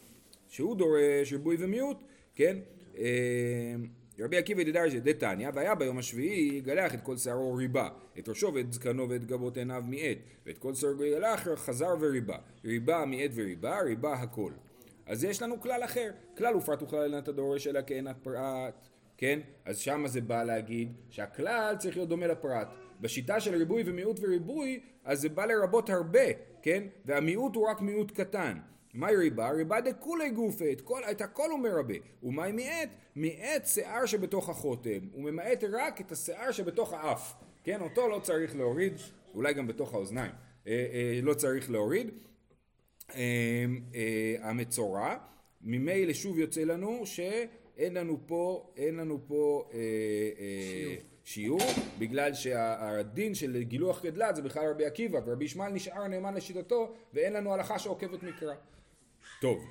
שהוא 0.47 0.75
דורש 0.75 1.33
ריבוי 1.33 1.55
ומיעוט, 1.59 2.03
כן? 2.35 2.57
אה, 2.97 3.75
רבי 4.19 4.37
עקיבא 4.37 4.63
דדרשי 4.63 4.99
דתניא, 4.99 5.49
והיה 5.53 5.75
ביום 5.75 5.97
השביעי 5.97 6.57
יגלח 6.57 6.93
את 6.93 7.01
כל 7.01 7.17
שערו 7.17 7.53
ריבה, 7.53 7.89
את 8.19 8.29
ראשו 8.29 8.53
ואת 8.53 8.73
זקנו 8.73 9.09
ואת 9.09 9.25
גבות 9.25 9.57
עיניו 9.57 9.83
מעט, 9.87 10.17
ואת 10.45 10.57
כל 10.57 10.73
שערו 10.73 11.03
יגלח 11.03 11.47
חזר 11.55 11.95
וריבה, 11.99 12.37
ריבה 12.65 13.05
מעט 13.05 13.31
וריבה, 13.35 13.81
ריבה 13.81 14.13
הכל. 14.13 14.51
אז 15.05 15.23
יש 15.23 15.41
לנו 15.41 15.61
כלל 15.61 15.83
אחר, 15.83 16.11
כלל 16.37 16.55
ופרט 16.55 16.81
וכלל 16.83 17.03
אין 17.03 17.17
אתה 17.17 17.31
דורש 17.31 17.67
אלא 17.67 17.79
כאין 17.87 18.07
הפרט, 18.07 18.87
כן? 19.17 19.39
אז 19.65 19.77
שמה 19.77 20.07
זה 20.07 20.21
בא 20.21 20.43
להגיד 20.43 20.93
שהכלל 21.09 21.75
צריך 21.79 21.95
להיות 21.95 22.09
דומה 22.09 22.27
לפרט. 22.27 22.67
בשיטה 23.01 23.39
של 23.39 23.55
ריבוי 23.55 23.83
ומיעוט 23.85 24.19
וריבוי, 24.21 24.79
אז 25.03 25.21
זה 25.21 25.29
בא 25.29 25.45
לרבות 25.45 25.89
הרבה, 25.89 26.25
כן? 26.61 26.83
והמיעוט 27.05 27.55
הוא 27.55 27.69
רק 27.69 27.81
מיעוט 27.81 28.11
קטן. 28.11 28.57
מהי 28.97 29.15
ריבה? 29.15 29.49
ריבה 29.49 29.81
דכולי 29.81 30.29
גופה, 30.29 30.71
את, 30.71 30.81
כל, 30.81 31.01
את 31.11 31.21
הכל 31.21 31.51
הוא 31.51 31.59
מרבה. 31.59 31.93
ומהי 32.23 32.51
מיעט? 32.51 32.89
מיעט 33.15 33.65
שיער 33.65 34.05
שבתוך 34.05 34.49
החותם. 34.49 34.99
הוא 35.11 35.23
ממעט 35.23 35.63
רק 35.71 36.01
את 36.01 36.11
השיער 36.11 36.51
שבתוך 36.51 36.93
האף. 36.93 37.33
כן, 37.63 37.81
אותו 37.81 38.07
לא 38.07 38.19
צריך 38.19 38.55
להוריד, 38.55 38.93
אולי 39.33 39.53
גם 39.53 39.67
בתוך 39.67 39.93
האוזניים. 39.93 40.31
אה, 40.67 40.71
אה, 40.93 41.19
לא 41.23 41.33
צריך 41.33 41.71
להוריד. 41.71 42.11
אה, 43.15 43.65
אה, 43.95 44.35
המצורע, 44.49 45.15
ממילא 45.61 46.13
שוב 46.13 46.39
יוצא 46.39 46.61
לנו 46.61 47.01
שאין 47.05 47.93
לנו 47.93 48.17
פה, 48.25 48.71
אין 48.77 48.95
לנו 48.95 49.19
פה 49.27 49.69
אה, 49.73 49.79
אה, 50.39 50.95
שיעור, 51.23 51.61
בגלל 51.99 52.33
שהדין 52.33 53.35
של 53.35 53.63
גילוח 53.63 54.05
גדלת 54.05 54.35
זה 54.35 54.41
בכלל 54.41 54.69
רבי 54.69 54.85
עקיבא, 54.85 55.19
ורבי 55.25 55.45
ישמעאל 55.45 55.71
נשאר 55.71 56.07
נאמן 56.07 56.33
לשיטתו, 56.33 56.93
ואין 57.13 57.33
לנו 57.33 57.53
הלכה 57.53 57.79
שעוקבת 57.79 58.23
מקרא. 58.23 58.53
טוב. 59.41 59.65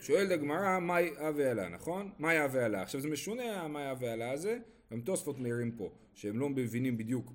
שואלת 0.00 0.30
הגמרא, 0.30 0.78
מהי 0.78 1.08
הווה 1.18 1.50
עלה, 1.50 1.68
נכון? 1.68 2.10
מהי 2.18 2.38
הווה 2.38 2.64
עלה. 2.64 2.82
עכשיו 2.82 3.00
זה 3.00 3.08
משונה 3.08 3.62
המאי 3.62 3.88
הווה 3.88 4.12
עלה 4.12 4.30
הזה, 4.30 4.58
גם 4.92 5.00
תוספות 5.00 5.38
מעירים 5.38 5.72
פה, 5.72 5.90
שהם 6.14 6.38
לא 6.38 6.48
מבינים 6.48 6.96
בדיוק 6.96 7.32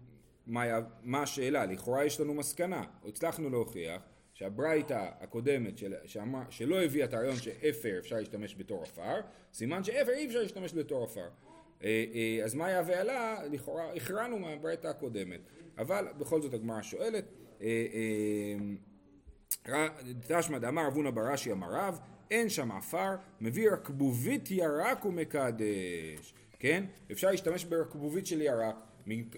מה, 0.48 0.64
מה 1.04 1.22
השאלה. 1.22 1.66
לכאורה 1.66 2.06
יש 2.06 2.20
לנו 2.20 2.34
מסקנה, 2.34 2.84
הצלחנו 3.08 3.50
להוכיח 3.50 4.02
שהברייתא 4.34 5.10
הקודמת 5.20 5.78
של, 5.78 5.94
שאמר, 6.06 6.42
שלא 6.50 6.84
הביאה 6.84 7.06
את 7.06 7.14
הרעיון 7.14 7.36
שאפר 7.36 7.96
אפשר 8.00 8.16
להשתמש 8.16 8.56
בתור 8.58 8.84
עפר, 8.84 9.22
סימן 9.54 9.84
שאפר 9.84 10.12
אי 10.12 10.26
אפשר 10.26 10.42
להשתמש 10.42 10.74
בתור 10.74 11.04
עפר. 11.04 11.28
אה, 11.84 12.06
אה, 12.14 12.46
אז 12.46 12.56
מה 12.56 12.70
יהווה 12.70 13.02
עלה, 13.02 13.38
לכאורה 13.52 13.94
הכרענו 13.94 14.40
מהברייתא 14.40 14.88
הקודמת. 14.88 15.40
אבל 15.78 16.08
בכל 16.18 16.42
זאת 16.42 16.54
הגמרא 16.54 16.82
שואלת, 16.82 17.26
תא 17.62 17.68
שמע 20.28 20.60
דאמר 20.60 20.88
רב 20.88 20.96
הונא 20.96 21.12
בר 21.12 21.25
אשי 21.25 21.52
אמר 21.52 21.68
רב, 21.72 22.00
אין 22.32 22.50
שם 22.50 22.72
עפר, 22.72 23.16
מביא 23.42 23.72
רקבובית 23.72 24.52
ירק 24.52 25.06
ומקדש, 25.06 26.34
כן? 26.60 26.84
אפשר 27.12 27.32
להשתמש 27.32 27.66
ברקבובית 27.66 28.28
של 28.28 28.42
ירק, 28.42 28.76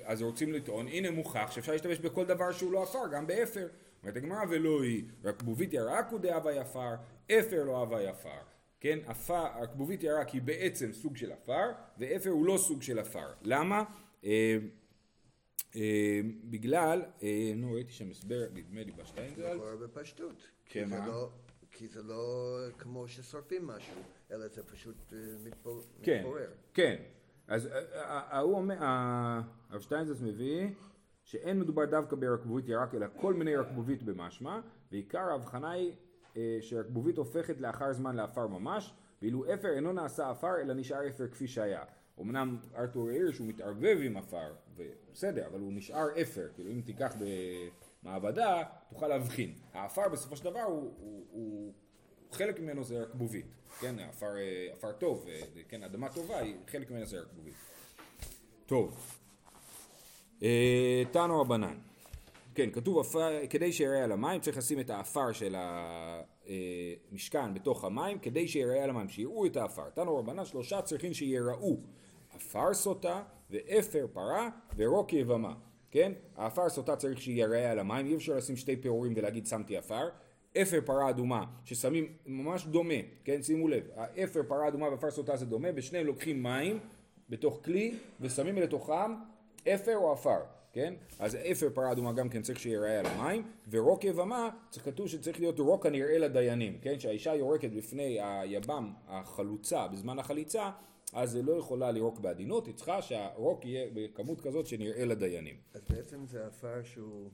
אז 0.04 0.22
רוצים 0.22 0.54
לטעון, 0.54 0.88
הנה 0.88 1.12
מוכח 1.12 1.52
שאפשר 1.52 1.72
להשתמש 1.72 2.00
בכל 2.00 2.26
דבר 2.26 2.52
שהוא 2.52 2.72
לא 2.72 2.84
עפר, 2.84 3.08
גם 3.12 3.28
באפר. 3.28 3.68
אומרת 4.04 4.18
הגמרא 4.18 4.44
ולא 4.50 4.84
היא, 4.84 5.04
רקבובית 5.24 5.74
ירק 5.74 6.08
הוא 6.12 6.20
דהווה 6.20 6.54
עפר, 6.54 6.96
אפר 7.32 7.64
לא 7.64 7.84
הווה 7.84 8.02
עפר. 8.02 8.30
כן, 8.80 9.00
עפר, 9.06 9.46
רקבובית 9.62 10.04
ירק 10.04 10.30
היא 10.30 10.42
בעצם 10.42 10.94
סוג 10.94 11.18
של 11.18 11.32
עפר, 11.32 11.72
ואפר 11.98 12.30
הוא 12.30 12.46
לא 12.46 12.58
סוג 12.58 12.82
של 12.82 13.00
עפר. 13.00 13.28
למה? 13.42 13.84
אה, 15.76 16.20
בגלל, 16.44 17.02
אה, 17.24 17.52
נו 17.56 17.74
ראיתי 17.74 17.92
שם 17.92 18.10
הסבר, 18.10 18.48
נדמה 18.54 18.84
לי 18.84 18.92
בשטיינזל. 18.92 19.36
זה 19.36 19.54
קורה 19.58 19.76
בפשטות. 19.76 20.36
שמה? 20.66 21.08
לא- 21.08 21.30
כי 21.72 21.88
זה 21.88 22.04
לא 22.04 22.58
כמו 22.78 23.08
ששורפים 23.08 23.68
משהו, 23.68 24.02
אלא 24.32 24.48
זה 24.48 24.64
פשוט 24.64 25.14
אה, 25.14 25.18
כן, 26.04 26.18
מתפורר. 26.20 26.50
כן, 26.74 26.96
אז 27.48 27.70
ההוא 28.04 28.56
אומר, 28.56 28.76
הרב 28.80 29.82
שטיינזלס 29.82 30.22
מביא 30.22 30.68
שאין 31.24 31.60
מדובר 31.60 31.86
דווקא 31.86 32.16
ברקבובית 32.16 32.68
ירק 32.68 32.96
אלא 32.96 33.08
כל 33.22 33.34
מיני 33.34 33.56
רקבובית 33.56 34.04
במשמע 34.04 34.60
ועיקר 34.92 35.20
ההבחנה 35.20 35.72
היא 35.72 35.94
שרקבובית 36.62 37.18
הופכת 37.18 37.62
לאחר 37.62 37.94
זמן 37.94 38.16
לעפר 38.16 38.48
ממש 38.48 38.94
ואילו 39.22 39.54
אפר 39.54 39.74
אינו 39.76 39.94
נעשה 39.94 40.30
עפר 40.30 40.62
אלא 40.62 40.74
נשאר 40.74 41.08
אפר 41.08 41.28
כפי 41.28 41.48
שהיה 41.48 41.84
אמנם 42.22 42.58
ארתור 42.76 43.10
העיר 43.10 43.32
שהוא 43.32 43.48
מתערבב 43.48 43.98
עם 44.02 44.18
עפר 44.18 44.54
בסדר, 45.14 45.48
אבל 45.48 45.60
הוא 45.60 45.74
נשאר 45.74 46.22
אפר, 46.22 46.48
כאילו 46.56 46.72
אם 46.72 46.82
תיקח 46.86 47.16
במעבדה, 48.04 48.64
תוכל 48.90 49.08
להבחין. 49.08 49.54
העפר 49.74 50.10
בסופו 50.10 50.36
של 50.36 50.44
דבר 50.44 50.62
הוא, 50.62 50.94
הוא, 51.00 51.26
הוא 51.32 51.74
חלק 52.32 52.60
ממנו 52.60 52.84
זה 52.84 53.02
רקבובית, 53.02 53.46
כן, 53.80 54.00
עפר, 54.00 54.32
עפר 54.74 54.92
טוב, 54.92 55.28
כן, 55.70 55.84
אדמה 55.84 56.10
טובה, 56.10 56.40
חלק 56.68 56.92
ממנו 56.92 57.06
זה 57.06 57.20
רקבובית. 57.20 57.56
טוב, 58.66 59.16
אה, 60.44 61.04
תנו 61.12 61.42
רבנן. 61.42 61.78
כן, 62.56 62.72
כתוב 62.72 63.00
עפר, 63.00 63.48
כדי 63.50 63.74
שיראה 63.74 64.04
על 64.04 64.12
המים 64.12 64.42
צריך 64.42 64.58
לשים 64.58 64.80
את 64.80 64.90
האפר 64.90 65.32
של 65.32 65.56
המשכן 67.12 67.54
בתוך 67.54 67.84
המים 67.84 68.20
כדי 68.20 68.48
שיראה 68.48 68.84
על 68.84 68.90
המים, 68.90 69.10
שיראו 69.10 69.46
את 69.46 69.58
האפר. 69.58 69.90
תנו 69.90 70.18
רבנן 70.18 70.46
שלושה 70.46 70.82
צריכים 70.82 71.14
שיראו 71.14 71.78
עפר 72.36 72.74
סוטה 72.74 73.24
ואפר 73.50 74.06
פרה 74.14 74.50
ורוק 74.78 75.14
יבמה. 75.14 75.54
כן? 75.92 76.12
האפר 76.36 76.70
סוטה 76.70 76.96
צריך 76.96 77.22
שיראה 77.22 77.72
על 77.72 77.80
המים, 77.80 78.06
אי 78.06 78.16
אפשר 78.16 78.36
לשים 78.36 78.56
שתי 78.56 78.76
פירורים 78.76 79.14
ולהגיד 79.16 79.46
שמתי 79.46 79.78
עפר. 79.78 80.10
אפר 80.62 80.80
פרה 80.86 81.10
אדומה 81.10 81.46
ששמים 81.66 82.14
ממש 82.26 82.66
דומה, 82.66 82.94
כן? 83.24 83.42
שימו 83.42 83.68
לב, 83.68 83.84
האפר 83.96 84.42
פרה 84.48 84.68
אדומה 84.68 84.90
ואפר 84.90 85.12
סוטה 85.12 85.36
זה 85.36 85.46
דומה, 85.46 85.68
ושניהם 85.76 86.06
לוקחים 86.06 86.44
מים 86.44 86.80
בתוך 87.30 87.60
כלי 87.64 87.98
ושמים 88.22 88.56
לתוכם 88.56 89.16
אפר 89.68 89.98
או 89.98 90.12
עפר. 90.12 90.40
כן? 90.76 90.94
אז 91.20 91.36
אפר 91.36 91.70
פרה 91.74 91.92
אדומה 91.92 92.14
גם 92.14 92.30
כן 92.30 92.42
צריך 92.42 92.60
שיראה 92.60 93.00
על 93.00 93.06
המים, 93.06 93.44
ורוק 93.70 94.04
יבמה, 94.04 94.50
כתוב 94.84 95.08
שצריך 95.08 95.40
להיות 95.40 95.60
רוק 95.60 95.86
הנראה 95.86 96.18
לדיינים, 96.18 96.78
כן? 96.82 97.00
שהאישה 97.00 97.36
יורקת 97.36 97.72
בפני 97.72 98.20
היבם 98.22 98.94
החלוצה 99.08 99.88
בזמן 99.88 100.20
החליצה, 100.20 100.72
אז 101.14 101.36
היא 101.36 101.44
לא 101.44 101.54
יכולה 101.54 101.92
לירוק 101.92 102.20
בעדינות, 102.20 102.68
היא 102.68 102.76
צריכה 102.76 103.02
שהרוק 103.02 103.66
יהיה 103.66 103.88
בכמות 103.94 104.42
כזאת 104.42 104.68
שנראה 104.68 105.06
לדיינים. 105.06 105.56
אז 105.74 105.82
בעצם 105.90 106.26
זה 106.26 106.46
עפר 106.48 106.84
שהוא... 106.84 107.30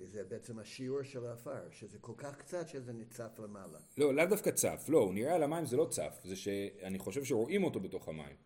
זה 0.00 0.24
בעצם 0.28 0.58
השיעור 0.58 1.02
של 1.02 1.26
העפר, 1.26 1.70
שזה 1.70 1.98
כל 1.98 2.12
כך 2.16 2.36
קצת 2.36 2.68
שזה 2.68 2.92
ניצף 2.92 3.38
למעלה. 3.38 3.78
לא, 3.98 4.14
לאו 4.14 4.24
דווקא 4.26 4.50
צף, 4.50 4.84
לא, 4.88 4.98
הוא 4.98 5.14
נראה 5.14 5.34
על 5.34 5.42
המים 5.42 5.66
זה 5.66 5.76
לא 5.76 5.86
צף, 5.90 6.20
זה 6.24 6.36
שאני 6.36 6.98
חושב 6.98 7.24
שרואים 7.24 7.64
אותו 7.64 7.80
בתוך 7.80 8.08
המים, 8.08 8.36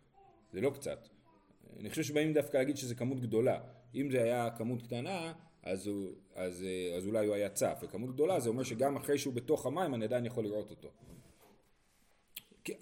זה 0.53 0.61
לא 0.61 0.69
קצת. 0.69 1.07
אני 1.79 1.89
חושב 1.89 2.03
שבאים 2.03 2.33
דווקא 2.33 2.57
להגיד 2.57 2.77
שזה 2.77 2.95
כמות 2.95 3.19
גדולה. 3.19 3.59
אם 3.95 4.11
זה 4.11 4.23
היה 4.23 4.49
כמות 4.57 4.81
קטנה, 4.81 5.33
אז, 5.63 5.87
הוא, 5.87 6.09
אז, 6.35 6.63
אה, 6.63 6.97
אז 6.97 7.07
אולי 7.07 7.27
הוא 7.27 7.35
היה 7.35 7.49
צף, 7.49 7.79
וכמות 7.83 8.13
גדולה 8.13 8.39
זה 8.39 8.49
אומר 8.49 8.63
שגם 8.63 8.95
אחרי 8.95 9.17
שהוא 9.17 9.33
בתוך 9.33 9.65
המים 9.65 9.93
אני 9.93 10.05
עדיין 10.05 10.25
יכול 10.25 10.43
לראות 10.43 10.71
אותו. 10.71 10.89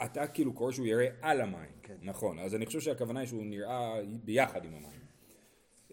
אתה 0.06 0.28
כאילו 0.28 0.54
קורא 0.54 0.72
שהוא 0.72 0.86
יראה 0.86 1.08
על 1.22 1.42
המים, 1.42 1.72
כן. 1.84 1.98
נכון, 2.02 2.40
אז 2.40 2.56
אני 2.56 2.66
חושב 2.66 2.80
שהכוונה 2.80 3.20
היא 3.20 3.28
שהוא 3.28 3.46
נראה 3.46 4.02
ביחד 4.24 4.66
עם 4.66 4.74
המים. 4.74 5.00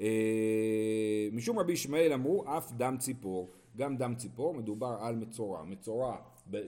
אה, 0.01 1.29
משום 1.33 1.59
רבי 1.59 1.73
ישמעאל 1.73 2.13
אמרו 2.13 2.45
אף 2.59 2.73
דם 2.73 2.97
ציפור, 2.99 3.51
גם 3.77 3.97
דם 3.97 4.15
ציפור 4.15 4.55
מדובר 4.55 4.97
על 5.01 5.17
מצורע, 5.17 5.65
מצורע 5.65 6.17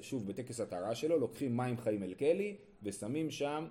שוב 0.01 0.27
בטקס 0.27 0.61
הטהרה 0.61 0.95
שלו 0.95 1.19
לוקחים 1.19 1.57
מים 1.57 1.79
חיים 1.79 2.03
אל 2.03 2.15
כלי 2.15 2.57
ושמים 2.83 3.31
שם 3.31 3.67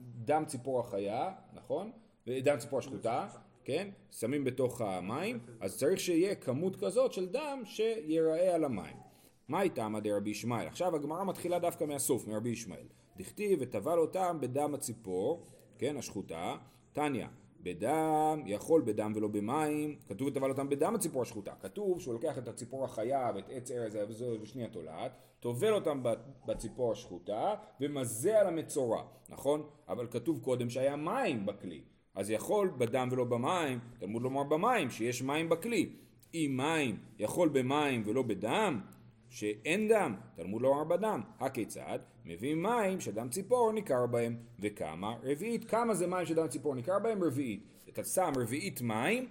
דם 0.00 0.44
ציפור 0.46 0.80
החיה, 0.80 1.32
נכון? 1.54 1.92
דם 2.26 2.56
ציפור 2.58 2.78
השחוטה, 2.78 3.28
כן? 3.66 3.88
שמים 4.10 4.44
בתוך 4.44 4.80
המים, 4.80 5.38
אז 5.60 5.78
צריך 5.78 6.00
שיהיה 6.00 6.34
כמות 6.34 6.76
כזאת 6.76 7.12
של 7.12 7.26
דם 7.26 7.62
שיראה 7.64 8.54
על 8.54 8.64
המים. 8.64 8.96
מה 9.48 9.60
עדי 9.96 10.12
רבי 10.12 10.30
ישמעאל? 10.30 10.66
עכשיו 10.66 10.96
הגמרא 10.96 11.24
מתחילה 11.24 11.58
דווקא 11.58 11.84
מהסוף, 11.84 12.26
מרבי 12.26 12.50
ישמעאל. 12.50 12.86
דכתיב 13.16 13.58
וטבל 13.62 13.98
אותם 13.98 14.38
בדם 14.40 14.74
הציפור, 14.74 15.46
כן, 15.78 15.96
השחוטה, 15.96 16.56
תניא, 16.92 17.26
בדם, 17.60 18.42
יכול 18.46 18.82
בדם 18.82 19.12
ולא 19.16 19.28
במים, 19.28 19.96
כתוב 20.08 20.28
וטבל 20.28 20.50
אותם 20.50 20.68
בדם 20.68 20.94
הציפור 20.94 21.22
השחוטה, 21.22 21.52
כתוב 21.60 22.00
שהוא 22.00 22.14
לוקח 22.14 22.38
את 22.38 22.48
הציפור 22.48 22.84
החיה 22.84 23.30
ואת 23.34 23.44
עץ 23.50 23.70
ארז 23.70 24.22
ושני 24.42 24.64
התולעת, 24.64 25.12
טובל 25.40 25.74
אותם 25.74 26.02
בציפור 26.46 26.92
השחוטה 26.92 27.54
ומזה 27.80 28.40
על 28.40 28.46
המצורע, 28.46 29.02
נכון? 29.28 29.62
אבל 29.88 30.06
כתוב 30.06 30.40
קודם 30.40 30.70
שהיה 30.70 30.96
מים 30.96 31.46
בכלי, 31.46 31.80
אז 32.16 32.30
יכול 32.30 32.70
בדם 32.78 33.08
ולא 33.12 33.24
במים, 33.24 33.78
תלמוד 33.98 34.22
לומר 34.22 34.42
במים, 34.42 34.90
שיש 34.90 35.22
מים 35.22 35.48
בכלי. 35.48 35.88
אם 36.34 36.54
מים 36.56 36.98
יכול 37.18 37.48
במים 37.48 38.02
ולא 38.06 38.22
בדם, 38.22 38.80
שאין 39.28 39.88
דם, 39.88 40.14
תלמוד 40.36 40.62
לומר 40.62 40.84
בדם. 40.84 41.20
הכיצד? 41.40 41.98
מביא 42.24 42.54
מים 42.54 43.00
שדם 43.00 43.28
ציפור 43.28 43.72
ניכר 43.72 44.06
בהם. 44.06 44.36
וכמה? 44.60 45.16
רביעית. 45.22 45.64
כמה 45.64 45.94
זה 45.94 46.06
מים 46.06 46.26
שדם 46.26 46.48
ציפור 46.48 46.74
ניכר 46.74 46.98
בהם? 46.98 47.24
רביעית. 47.24 47.62
אתה 47.88 48.04
שם 48.04 48.32
רביעית 48.36 48.80
מים, 48.82 49.26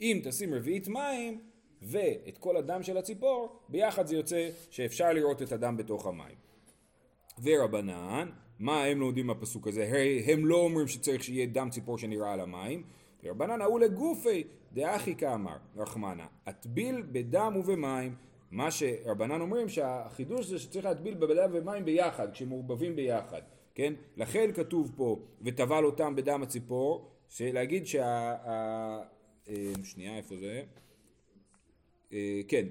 אם 0.00 0.20
תשים 0.24 0.54
רביעית 0.54 0.88
מים 0.88 1.40
ואת 1.82 2.38
כל 2.38 2.56
הדם 2.56 2.82
של 2.82 2.96
הציפור, 2.96 3.60
ביחד 3.68 4.06
זה 4.06 4.16
יוצא 4.16 4.48
שאפשר 4.70 5.12
לראות 5.12 5.42
את 5.42 5.52
הדם 5.52 5.76
בתוך 5.76 6.06
המים. 6.06 6.36
ורבנן, 7.42 8.30
מה 8.58 8.84
הם 8.84 9.00
לומדים 9.00 9.26
מהפסוק 9.26 9.68
הזה? 9.68 9.88
הרי 9.88 10.22
הם 10.26 10.46
לא 10.46 10.56
אומרים 10.56 10.88
שצריך 10.88 11.24
שיהיה 11.24 11.46
דם 11.46 11.68
ציפור 11.70 11.98
שנראה 11.98 12.32
על 12.32 12.40
המים. 12.40 12.82
ורבנן 13.24 13.60
ההוא 13.60 13.80
לגופי 13.80 14.44
דאחי 14.72 15.14
כאמר, 15.14 15.56
רחמנה, 15.76 16.26
הטביל 16.46 17.02
בדם 17.12 17.52
ובמים. 17.56 18.14
מה 18.50 18.70
שרבנן 18.70 19.40
אומרים 19.40 19.68
שהחידוש 19.68 20.46
זה 20.46 20.58
שצריך 20.58 20.84
להטביל 20.84 21.14
בדם 21.14 21.50
ומים 21.52 21.84
ביחד, 21.84 22.32
כשמעורבבים 22.32 22.96
ביחד, 22.96 23.40
כן? 23.74 23.94
לכן 24.16 24.50
כתוב 24.54 24.92
פה 24.96 25.18
וטבל 25.42 25.84
אותם 25.84 26.16
בדם 26.16 26.42
הציפור, 26.42 27.10
להגיד 27.40 27.86
שה... 27.86 28.34
אה, 28.46 29.02
שנייה, 29.84 30.16
איפה 30.16 30.36
זה? 30.36 30.62
אה, 32.12 32.40
כן, 32.48 32.66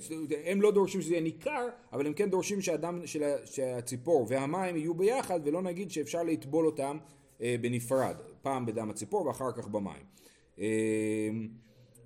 הם 0.45 0.62
לא 0.62 0.71
דורשים 0.71 1.02
שזה 1.02 1.12
יהיה 1.13 1.24
ניכר, 1.24 1.69
אבל 1.93 2.08
הם 2.08 2.13
כן 2.13 2.30
דורשים 2.30 2.62
שהדם, 2.62 3.02
שהציפור 3.45 4.26
והמים 4.30 4.78
יהיו 4.78 4.93
ביחד, 4.93 5.39
ולא 5.43 5.62
נגיד 5.62 5.91
שאפשר 5.91 6.24
לטבול 6.24 6.65
אותם 6.65 6.98
אה, 7.41 7.56
בנפרד, 7.62 8.15
פעם 8.41 8.65
בדם 8.65 8.89
הציפור 8.89 9.26
ואחר 9.26 9.52
כך 9.52 9.67
במים. 9.67 10.04
אה, 10.60 11.30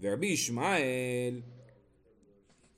ורבי 0.01 0.27
ישמעאל, 0.27 1.41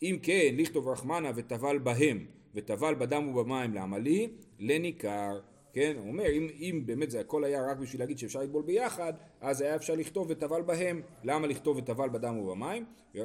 אם 0.03 0.17
כן, 0.23 0.55
לכתוב 0.57 0.87
רחמנה 0.87 1.31
וטבל 1.35 1.77
בהם, 1.79 2.25
וטבל 2.55 2.95
בדם 2.95 3.27
ובמים 3.27 3.73
לעמלי, 3.73 4.29
לניכר. 4.59 5.39
כן, 5.73 5.93
הוא 5.97 6.07
אומר, 6.07 6.31
אם, 6.31 6.47
אם 6.59 6.81
באמת 6.85 7.11
זה 7.11 7.19
הכל 7.19 7.43
היה 7.43 7.71
רק 7.71 7.77
בשביל 7.77 8.01
להגיד 8.01 8.17
שאפשר 8.17 8.39
לטבול 8.39 8.63
ביחד, 8.63 9.13
אז 9.41 9.61
היה 9.61 9.75
אפשר 9.75 9.95
לכתוב 9.95 10.27
וטבל 10.29 10.61
בהם. 10.61 11.01
למה 11.23 11.47
לכתוב 11.47 11.77
וטבל 11.77 12.09
בדם 12.09 12.37
ובמים? 12.37 12.85
אה, 13.15 13.21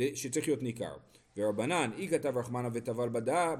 אה, 0.00 0.08
שצריך 0.14 0.48
להיות 0.48 0.62
ניכר. 0.62 0.94
ורבנן, 1.36 1.90
אי 1.98 2.08
כתב 2.08 2.36
רחמנה 2.36 2.68
וטבל 2.72 3.08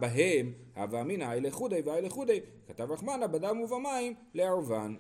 בהם, 0.01 0.53
הווה 0.77 1.01
אמינא, 1.01 1.33
אי 1.33 1.41
לחודי 1.41 1.81
ואי 1.85 2.03
לחודי, 2.03 2.41
כתב 2.67 2.91
רחמנה 2.91 3.27
בדם 3.27 3.61
ובמים 3.61 4.15
לערבן. 4.35 4.95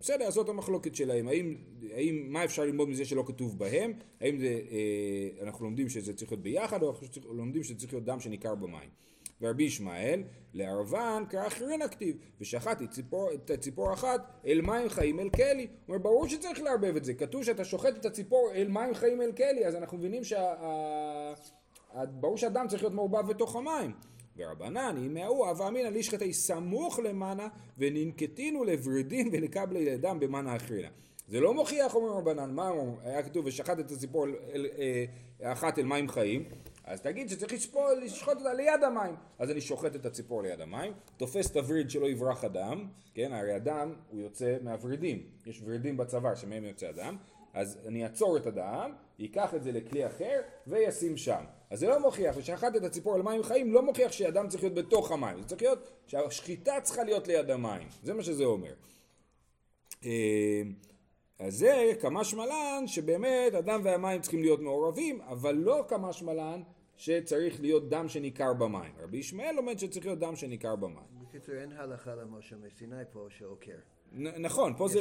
בסדר, 0.00 0.30
זאת 0.30 0.48
המחלוקת 0.48 0.94
שלהם, 0.94 1.28
האם, 1.28 1.56
האם, 1.90 2.26
מה 2.28 2.44
אפשר 2.44 2.62
ללמוד 2.64 2.88
מזה 2.88 3.04
שלא 3.04 3.24
כתוב 3.26 3.58
בהם, 3.58 3.92
האם 4.20 4.38
זה, 4.38 4.60
אה, 4.70 5.46
אנחנו 5.46 5.64
לומדים 5.64 5.88
שזה 5.88 6.14
צריך 6.14 6.32
להיות 6.32 6.42
ביחד, 6.42 6.82
או 6.82 6.90
אנחנו 6.90 7.34
לומדים 7.34 7.62
שזה 7.62 7.78
צריך 7.78 7.92
להיות 7.92 8.04
דם 8.04 8.20
שניכר 8.20 8.54
במים. 8.54 8.88
ורבי 9.44 9.64
ישמעאל, 9.64 10.22
לערבן 10.54 11.22
כאחרין 11.30 11.82
הכתיב, 11.82 12.16
ושחטתי 12.40 12.86
ציפור, 12.86 13.32
את 13.32 13.50
הציפור 13.50 13.92
אחת 13.92 14.20
אל 14.46 14.60
מים 14.60 14.88
חיים 14.88 15.20
אל 15.20 15.30
כלי. 15.30 15.66
הוא 15.66 15.70
אומר, 15.88 15.98
ברור 15.98 16.28
שצריך 16.28 16.60
לערבב 16.60 16.96
את 16.96 17.04
זה, 17.04 17.14
כתוב 17.14 17.44
שאתה 17.44 17.64
שוחט 17.64 17.96
את 17.96 18.06
הציפור 18.06 18.50
אל 18.54 18.68
מים 18.68 18.94
חיים 18.94 19.22
אל 19.22 19.32
כלי, 19.32 19.66
אז 19.66 19.76
אנחנו 19.76 19.98
מבינים 19.98 20.22
שברור 20.24 21.36
שהדם 22.36 22.66
צריך 22.68 22.82
להיות 22.82 22.94
מעורבב 22.94 23.28
בתוך 23.28 23.56
המים. 23.56 23.92
ורבנן, 24.36 24.96
אם 25.06 25.14
מההוא, 25.14 25.46
הווה 25.46 25.68
אמינא 25.68 25.88
לישחטי 25.88 26.32
סמוך 26.32 26.98
למנה, 26.98 27.48
וננקטינו 27.78 28.64
לוורידים 28.64 29.28
ולקבלי 29.32 29.84
לדם 29.84 30.20
במנה 30.20 30.56
אחרינה. 30.56 30.88
זה 31.28 31.40
לא 31.40 31.54
מוכיח, 31.54 31.94
אומר 31.94 32.10
רבנן, 32.10 32.54
מה? 32.54 32.70
היה 33.02 33.22
כתוב 33.22 33.46
ושחט 33.46 33.78
את 33.78 33.90
הציפור 33.90 34.26
אה, 34.78 35.04
אחת 35.52 35.78
אל 35.78 35.84
מים 35.84 36.08
חיים, 36.08 36.44
אז 36.84 37.00
תגיד 37.00 37.28
שצריך 37.28 37.52
לשפור, 37.52 37.88
לשחוט 38.02 38.38
אותה 38.38 38.54
ליד 38.54 38.82
המים. 38.86 39.14
אז 39.38 39.50
אני 39.50 39.60
שוחט 39.60 39.94
את 39.94 40.06
הציפור 40.06 40.42
ליד 40.42 40.60
המים, 40.60 40.92
תופס 41.16 41.50
את 41.50 41.56
הווריד 41.56 41.90
שלא 41.90 42.06
יברח 42.06 42.44
הדם, 42.44 42.88
כן, 43.14 43.32
הרי 43.32 43.52
הדם 43.52 43.94
הוא 44.10 44.20
יוצא 44.20 44.56
מהוורידים, 44.62 45.22
יש 45.46 45.62
ורידים 45.64 45.96
בצוואר 45.96 46.34
שמהם 46.34 46.64
יוצא 46.64 46.86
הדם, 46.86 47.16
אז 47.54 47.78
אני 47.86 48.04
אעצור 48.04 48.36
את 48.36 48.46
הדם, 48.46 48.92
ייקח 49.18 49.54
את 49.54 49.62
זה 49.62 49.72
לכלי 49.72 50.06
אחר 50.06 50.40
וישים 50.66 51.16
שם. 51.16 51.44
אז 51.70 51.80
זה 51.80 51.88
לא 51.88 52.00
מוכיח, 52.00 52.36
ושחט 52.38 52.76
את 52.76 52.84
הציפור 52.84 53.14
על 53.14 53.22
מים 53.22 53.42
חיים 53.42 53.72
לא 53.72 53.82
מוכיח 53.82 54.12
שהדם 54.12 54.48
צריך 54.48 54.62
להיות 54.62 54.74
בתוך 54.74 55.12
המים, 55.12 55.42
זה 55.42 55.48
צריך 55.48 55.62
להיות, 55.62 55.90
שהשחיטה 56.06 56.80
צריכה 56.82 57.04
להיות 57.04 57.28
ליד 57.28 57.50
המים, 57.50 57.88
זה 58.02 58.14
מה 58.14 58.22
שזה 58.22 58.44
אומר. 58.44 58.74
אז 61.44 61.54
זה 61.58 61.92
כמה 62.00 62.24
שמלן 62.24 62.84
שבאמת 62.86 63.54
הדם 63.54 63.80
והמים 63.84 64.20
צריכים 64.20 64.40
להיות 64.40 64.60
מעורבים, 64.60 65.20
אבל 65.20 65.54
לא 65.54 65.84
כמה 65.88 66.12
שמלן 66.12 66.62
שצריך 66.96 67.60
להיות 67.60 67.88
דם 67.88 68.08
שניכר 68.08 68.52
במים. 68.52 68.92
רבי 69.02 69.18
ישמעאל 69.18 69.54
לומד 69.54 69.78
שצריך 69.78 70.06
להיות 70.06 70.18
דם 70.18 70.36
שניכר 70.36 70.76
במים. 70.76 71.04
בקיצור, 71.22 71.54
אין 71.54 71.72
הלכה 71.72 72.14
למשה 72.14 72.56
מסיני 72.56 73.02
פה 73.12 73.26
שעוקר. 73.38 73.76
נכון, 74.38 74.74
פה 74.76 74.88
זה, 74.88 75.00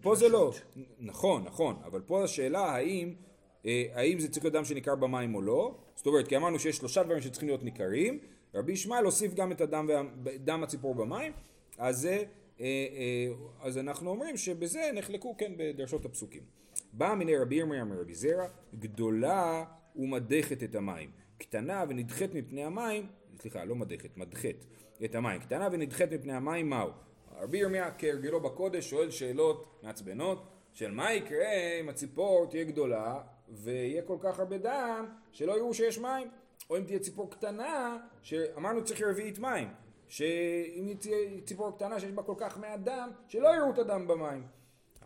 פה 0.00 0.14
זה 0.14 0.28
לא, 0.28 0.52
נכון, 0.98 1.44
נכון, 1.44 1.76
אבל 1.84 2.00
פה 2.00 2.24
השאלה 2.24 2.60
האם, 2.60 3.14
אה, 3.66 3.84
האם 3.94 4.18
זה 4.18 4.28
צריך 4.28 4.44
להיות 4.44 4.54
דם 4.54 4.64
שניכר 4.64 4.94
במים 4.94 5.34
או 5.34 5.42
לא, 5.42 5.74
זאת 5.94 6.06
אומרת, 6.06 6.28
כי 6.28 6.36
אמרנו 6.36 6.58
שיש 6.58 6.76
שלושה 6.76 7.02
דברים 7.02 7.20
שצריכים 7.20 7.48
להיות 7.48 7.62
ניכרים, 7.62 8.18
רבי 8.54 8.72
ישמעאל 8.72 9.04
הוסיף 9.04 9.34
גם 9.34 9.52
את 9.52 9.60
הדם, 9.60 9.88
דם 10.44 10.62
הציפור 10.62 10.94
במים, 10.94 11.32
אז, 11.78 12.00
זה, 12.00 12.24
אז 13.60 13.78
אנחנו 13.78 14.10
אומרים 14.10 14.36
שבזה 14.36 14.90
נחלקו 14.94 15.36
כן 15.36 15.52
בדרשות 15.56 16.04
הפסוקים. 16.04 16.42
בא 16.92 17.14
מיני 17.14 17.36
רבי 17.36 17.54
ירמיה 17.54 17.84
מרבי 17.84 18.14
זרע, 18.14 18.46
גדולה 18.78 19.64
ומדכת 19.96 20.62
את 20.62 20.74
המים, 20.74 21.10
קטנה 21.38 21.84
ונדחית 21.88 22.34
מפני 22.34 22.64
המים, 22.64 23.06
סליחה, 23.40 23.64
לא 23.64 23.74
מדכת, 23.74 24.16
מדחת 24.16 24.64
את 25.04 25.14
המים, 25.14 25.40
קטנה 25.40 25.68
ונדחית 25.72 26.12
מפני 26.12 26.32
המים 26.32 26.70
מהו? 26.70 26.90
רבי 27.40 27.58
ירמיה 27.58 27.90
כהרגלו 27.98 28.40
בקודש 28.40 28.90
שואל 28.90 29.10
שאלות 29.10 29.80
מעצבנות 29.82 30.46
של 30.72 30.90
מה 30.90 31.12
יקרה 31.12 31.52
אם 31.80 31.88
הציפור 31.88 32.46
תהיה 32.50 32.64
גדולה 32.64 33.20
ויהיה 33.48 34.02
כל 34.02 34.16
כך 34.20 34.38
הרבה 34.38 34.58
דם 34.58 35.06
שלא 35.32 35.52
יראו 35.52 35.74
שיש 35.74 35.98
מים 35.98 36.28
או 36.70 36.76
אם 36.76 36.84
תהיה 36.84 36.98
ציפור 36.98 37.30
קטנה 37.30 37.96
שאמרנו 38.22 38.84
צריך 38.84 39.02
רביעית 39.02 39.38
מים 39.38 39.68
שאם 40.08 40.94
ציפור 41.44 41.70
קטנה 41.76 42.00
שיש 42.00 42.12
בה 42.12 42.22
כל 42.22 42.34
כך 42.38 42.58
מעט 42.58 42.80
דם 42.80 43.10
שלא 43.28 43.48
יראו 43.48 43.70
את 43.70 43.78
הדם 43.78 44.08
במים 44.08 44.42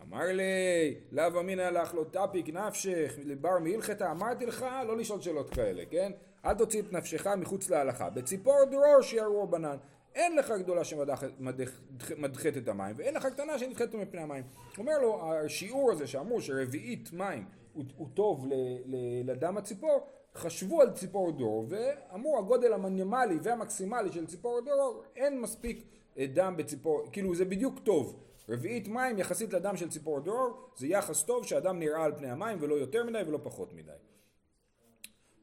אמר 0.07 0.25
לי, 0.25 0.95
לאו 1.11 1.39
אמינא 1.39 1.61
לך 1.61 1.93
לא 1.95 2.05
תפיק 2.11 2.49
נפשך 2.49 3.13
לבר 3.23 3.59
מהלכתה, 3.59 4.11
אמרתי 4.11 4.45
לך 4.45 4.65
לא 4.87 4.97
לשאול 4.97 5.21
שאלות 5.21 5.49
כאלה, 5.49 5.83
כן? 5.89 6.11
אל 6.45 6.53
תוציא 6.53 6.81
את 6.81 6.91
נפשך 6.91 7.27
מחוץ 7.27 7.69
להלכה. 7.69 8.09
בציפור 8.09 8.65
דרור 8.71 9.01
שיראו 9.01 9.47
בנן. 9.47 9.77
אין 10.15 10.35
לך 10.35 10.53
גדולה 10.59 10.83
שמדחת 10.83 12.57
את 12.57 12.67
המים, 12.67 12.95
ואין 12.97 13.15
לך 13.15 13.25
קטנה 13.25 13.59
שנדחת 13.59 13.93
מפני 13.93 14.21
המים. 14.21 14.43
אומר 14.77 14.97
לו, 15.01 15.33
השיעור 15.33 15.91
הזה 15.91 16.07
שאמרו 16.07 16.41
שרביעית 16.41 17.13
מים 17.13 17.45
הוא, 17.73 17.83
הוא 17.97 18.07
טוב 18.13 18.45
ל, 18.47 18.53
ל, 18.85 18.95
לדם 19.31 19.57
הציפור, 19.57 20.07
חשבו 20.35 20.81
על 20.81 20.91
ציפור 20.91 21.31
דור, 21.31 21.65
ואמרו 21.69 22.37
הגודל 22.37 22.73
המינימלי 22.73 23.35
והמקסימלי 23.43 24.11
של 24.11 24.27
ציפור 24.27 24.61
דור, 24.61 25.03
אין 25.15 25.41
מספיק 25.41 25.85
אה, 26.17 26.25
דם 26.33 26.53
בציפור, 26.57 27.01
כאילו 27.11 27.35
זה 27.35 27.45
בדיוק 27.45 27.79
טוב. 27.79 28.19
רביעית 28.49 28.87
מים 28.87 29.19
יחסית 29.19 29.53
לדם 29.53 29.77
של 29.77 29.89
ציפור 29.89 30.19
דור, 30.19 30.69
זה 30.75 30.87
יחס 30.87 31.23
טוב 31.23 31.45
שהדם 31.45 31.79
נראה 31.79 32.03
על 32.03 32.15
פני 32.15 32.29
המים 32.29 32.57
ולא 32.61 32.75
יותר 32.75 33.03
מדי 33.03 33.21
ולא 33.27 33.39
פחות 33.43 33.73
מדי. 33.73 33.91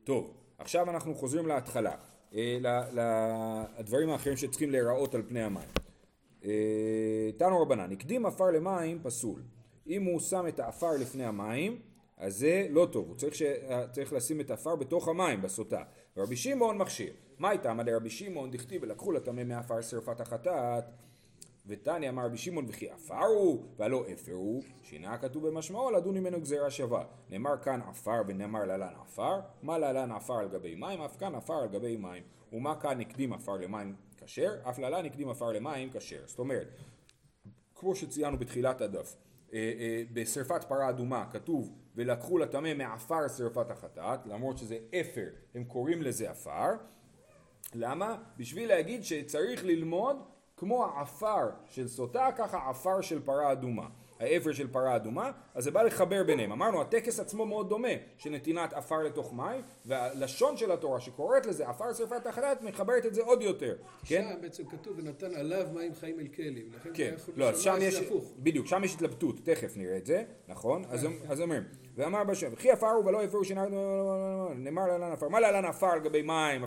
טוב, 0.05 0.35
עכשיו 0.59 0.91
אנחנו 0.91 1.15
חוזרים 1.15 1.47
להתחלה. 1.47 1.97
לדברים 2.93 4.11
האחרים 4.11 4.37
שצריכים 4.37 4.71
להיראות 4.71 5.15
על 5.15 5.23
פני 5.29 5.43
המים. 5.43 5.69
אה, 6.45 7.31
תנו 7.37 7.63
רבנן, 7.63 7.93
הקדים 7.93 8.27
עפר 8.27 8.51
למים 8.51 9.01
פסול. 9.03 9.43
אם 9.87 10.05
הוא 10.05 10.21
שם 10.21 10.49
את 10.49 10.61
העפר 10.61 10.93
לפני 11.01 11.25
המים, 11.25 11.79
אז 12.21 12.39
זה 12.39 12.67
לא 12.71 12.89
טוב, 12.93 13.09
הוא 13.09 13.17
צריך, 13.17 13.35
ש... 13.35 13.43
צריך 13.93 14.13
לשים 14.13 14.41
את 14.41 14.51
העפר 14.51 14.77
בתוך 14.77 15.09
המים, 15.09 15.43
בסוטה. 15.43 15.83
ורבי 16.17 16.37
שמעון 16.37 16.79
מכשיר. 16.79 17.13
מה 17.39 17.53
איתם? 17.53 17.81
רבי 17.97 18.11
שמעון? 18.11 18.51
דכתיב 18.51 18.83
ולקחו 18.83 19.13
לטמא 19.13 19.45
מעפר 19.45 19.81
שרפת 19.81 20.21
החטאת. 20.21 20.85
ותניא 21.67 22.09
אמר 22.09 22.25
רבי 22.25 22.39
שמעון 22.39 22.65
וכי 22.69 22.91
עפר 22.91 23.25
הוא? 23.25 23.65
והלא 23.77 24.05
אפר 24.13 24.33
הוא. 24.33 24.63
שינה 24.83 25.19
כתוב 25.19 25.49
במשמעו 25.49 25.91
לדון 25.91 26.17
ממנו 26.17 26.41
גזירה 26.41 26.71
שווה. 26.71 27.05
נאמר 27.31 27.57
כאן 27.63 27.81
עפר 27.83 28.23
ונאמר 28.27 28.65
להלן 28.65 28.93
עפר. 29.03 29.41
מה 29.63 29.79
להלן 29.79 30.13
עפר 30.13 30.35
על 30.35 30.49
גבי 30.49 30.75
מים? 30.75 31.03
אף 31.03 31.17
כאן 31.17 31.35
עפר 31.35 31.55
על 31.55 31.69
גבי 31.69 31.97
מים. 31.97 32.23
ומה 32.53 32.81
כאן 32.81 33.01
הקדים 33.01 33.33
עפר 33.33 33.57
למים 33.57 33.95
כשר? 34.17 34.55
אף 34.69 34.79
להלן 34.79 35.07
הקדים 35.07 35.29
עפר 35.29 35.53
למים 35.53 35.91
כשר. 35.93 36.23
זאת 36.27 36.39
אומרת 36.39 36.69
כמו 37.75 37.95
שציינו 37.95 38.39
בתחילת 38.39 38.81
הדף 38.81 38.97
אה, 38.97 39.03
אה, 39.03 39.30
בשרפת 40.13 40.65
פרה 40.65 40.89
אדומה 40.89 41.25
כתוב 41.31 41.73
ולקחו 41.95 42.39
לטמא 42.39 42.75
מעפר 42.75 43.29
שרפת 43.29 43.71
החטאת 43.71 44.27
למרות 44.27 44.59
שזה 44.59 44.79
אפר 45.01 45.29
הם 45.55 45.65
קוראים 45.65 46.03
לזה 46.03 46.31
עפר 46.31 46.71
למה? 47.75 48.17
בשביל 48.37 48.69
להגיד 48.69 49.05
שצריך 49.05 49.65
ללמוד 49.65 50.17
כמו 50.57 50.85
העפר 50.85 51.51
של 51.67 51.89
סוטה, 51.89 52.29
ככה 52.37 52.71
עפר 52.71 53.01
של 53.01 53.23
פרה 53.23 53.53
אדומה. 53.53 53.89
האפר 54.21 54.53
של 54.53 54.73
פרה 54.73 54.97
אדומה, 54.97 55.31
אז 55.55 55.65
זה 55.65 55.71
בא 55.71 55.83
לחבר 55.83 56.25
ביניהם. 56.25 56.53
אמרנו, 56.53 56.81
הטקס 56.81 57.21
עצמו 57.21 57.47
מאוד 57.47 57.69
דומה, 57.69 57.89
של 58.19 58.31
נתינת 58.31 58.73
עפר 58.73 59.03
לתוך 59.03 59.33
מים, 59.33 59.63
והלשון 59.87 60.57
של 60.57 60.73
התורה 60.73 61.01
שקוראת 61.01 61.47
לזה 61.47 61.69
עפר 61.69 61.93
שרפת 61.93 62.27
החטאת, 62.27 62.63
מחברת 62.63 63.07
את 63.07 63.15
זה 63.15 63.23
עוד 63.23 63.43
יותר. 63.43 63.77
כן? 64.07 64.27
שם 64.31 64.41
בעצם 64.43 64.65
כתוב, 64.65 64.95
ונתן 64.99 65.35
עליו 65.35 65.67
מים 65.75 65.95
חיים 65.95 66.21
אל 66.21 66.27
כלים. 66.27 66.71
כן, 66.95 67.15
לא, 67.37 67.49
אז 67.49 67.61
שם 67.61 67.77
יש, 67.81 68.01
בדיוק, 68.39 68.67
שם 68.67 68.85
יש 68.85 68.95
התלבטות, 68.95 69.37
תכף 69.45 69.77
נראה 69.77 69.97
את 69.97 70.07
זה, 70.07 70.25
נכון? 70.49 70.85
אז 71.29 71.41
אומרים, 71.41 71.63
ואמר 71.97 72.25
בשם, 72.25 72.49
וכי 72.53 72.71
עפר 72.71 72.91
הוא 72.91 73.05
ולא 73.05 73.23
הפרו 73.23 73.45
שינה, 73.45 73.65
נאמר 74.57 74.87
להלן 74.87 75.13
עפר, 75.13 75.29
מה 75.29 75.41
להלן 75.41 75.65
עפר 75.65 75.87
על 75.87 76.01
גבי 76.01 76.23
מים, 76.23 76.65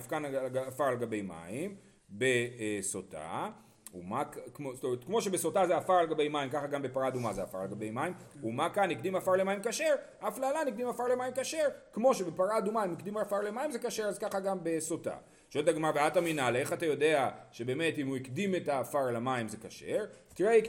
עפר 0.68 0.84
על 0.84 0.96
גבי 0.96 1.22
מים, 1.22 1.76
בסוטה. 2.10 3.50
ומה, 3.94 4.24
כמו, 4.54 4.76
זאת 4.76 4.84
אומרת, 4.84 5.04
כמו 5.04 5.22
שבסוטה 5.22 5.68
זה 5.68 5.78
עפר 5.78 5.94
על 5.94 6.06
גבי 6.06 6.30
מים, 6.30 6.50
ככה 6.50 6.68
גם 6.68 6.82
בפרה 6.82 7.08
אדומה 7.08 7.34
זה 7.34 7.44
עפר 7.44 7.58
על 7.58 7.68
גבי 7.68 7.92
מים, 7.92 8.14
ומה 8.44 8.70
כאן 8.70 8.92
הקדים 8.92 9.16
עפר 9.16 9.32
למים 9.32 9.60
כשר, 9.64 9.94
אף 10.20 10.40
להלן 10.40 10.68
הקדים 10.68 10.90
עפר 10.90 11.08
למים 11.08 11.34
כשר, 11.36 11.68
כמו 11.94 12.14
שבפרה 12.14 12.58
אדומה 12.58 12.86
אם 12.86 12.92
הקדים 12.92 13.18
עפר 13.18 13.42
למים 13.42 13.72
זה 13.72 13.80
כשר, 13.80 14.04
אז 14.04 14.18
ככה 14.18 14.40
גם 14.40 14.58
בסוטה. 14.64 15.16
שואלת 15.50 15.68
הגמרא 15.68 15.92
ואת 15.96 16.18
אמינא, 16.18 16.56
איך 16.56 16.74
אתה 16.74 16.86
יודע 16.86 17.30
שבאמת 17.52 17.98
אם 17.98 18.08
הוא 18.08 18.18
הקדים 18.18 18.56
את 18.56 18.68
העפר 18.68 19.12
למים 19.12 19.48
זה 19.48 19.58
כשר? 19.58 20.06
תראי 20.34 20.62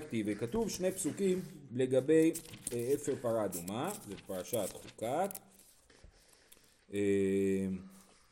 כתיבי, 0.00 0.34
כתוב 0.34 0.70
שני 0.70 0.92
פסוקים 0.92 1.42
לגבי 1.72 2.32
אה, 2.72 2.90
אפר 2.94 3.12
פרה 3.20 3.44
אדומה, 3.44 3.92
זה 4.08 4.14
פרשת 4.26 4.70
חוקת, 4.72 5.38
אה, 6.92 7.66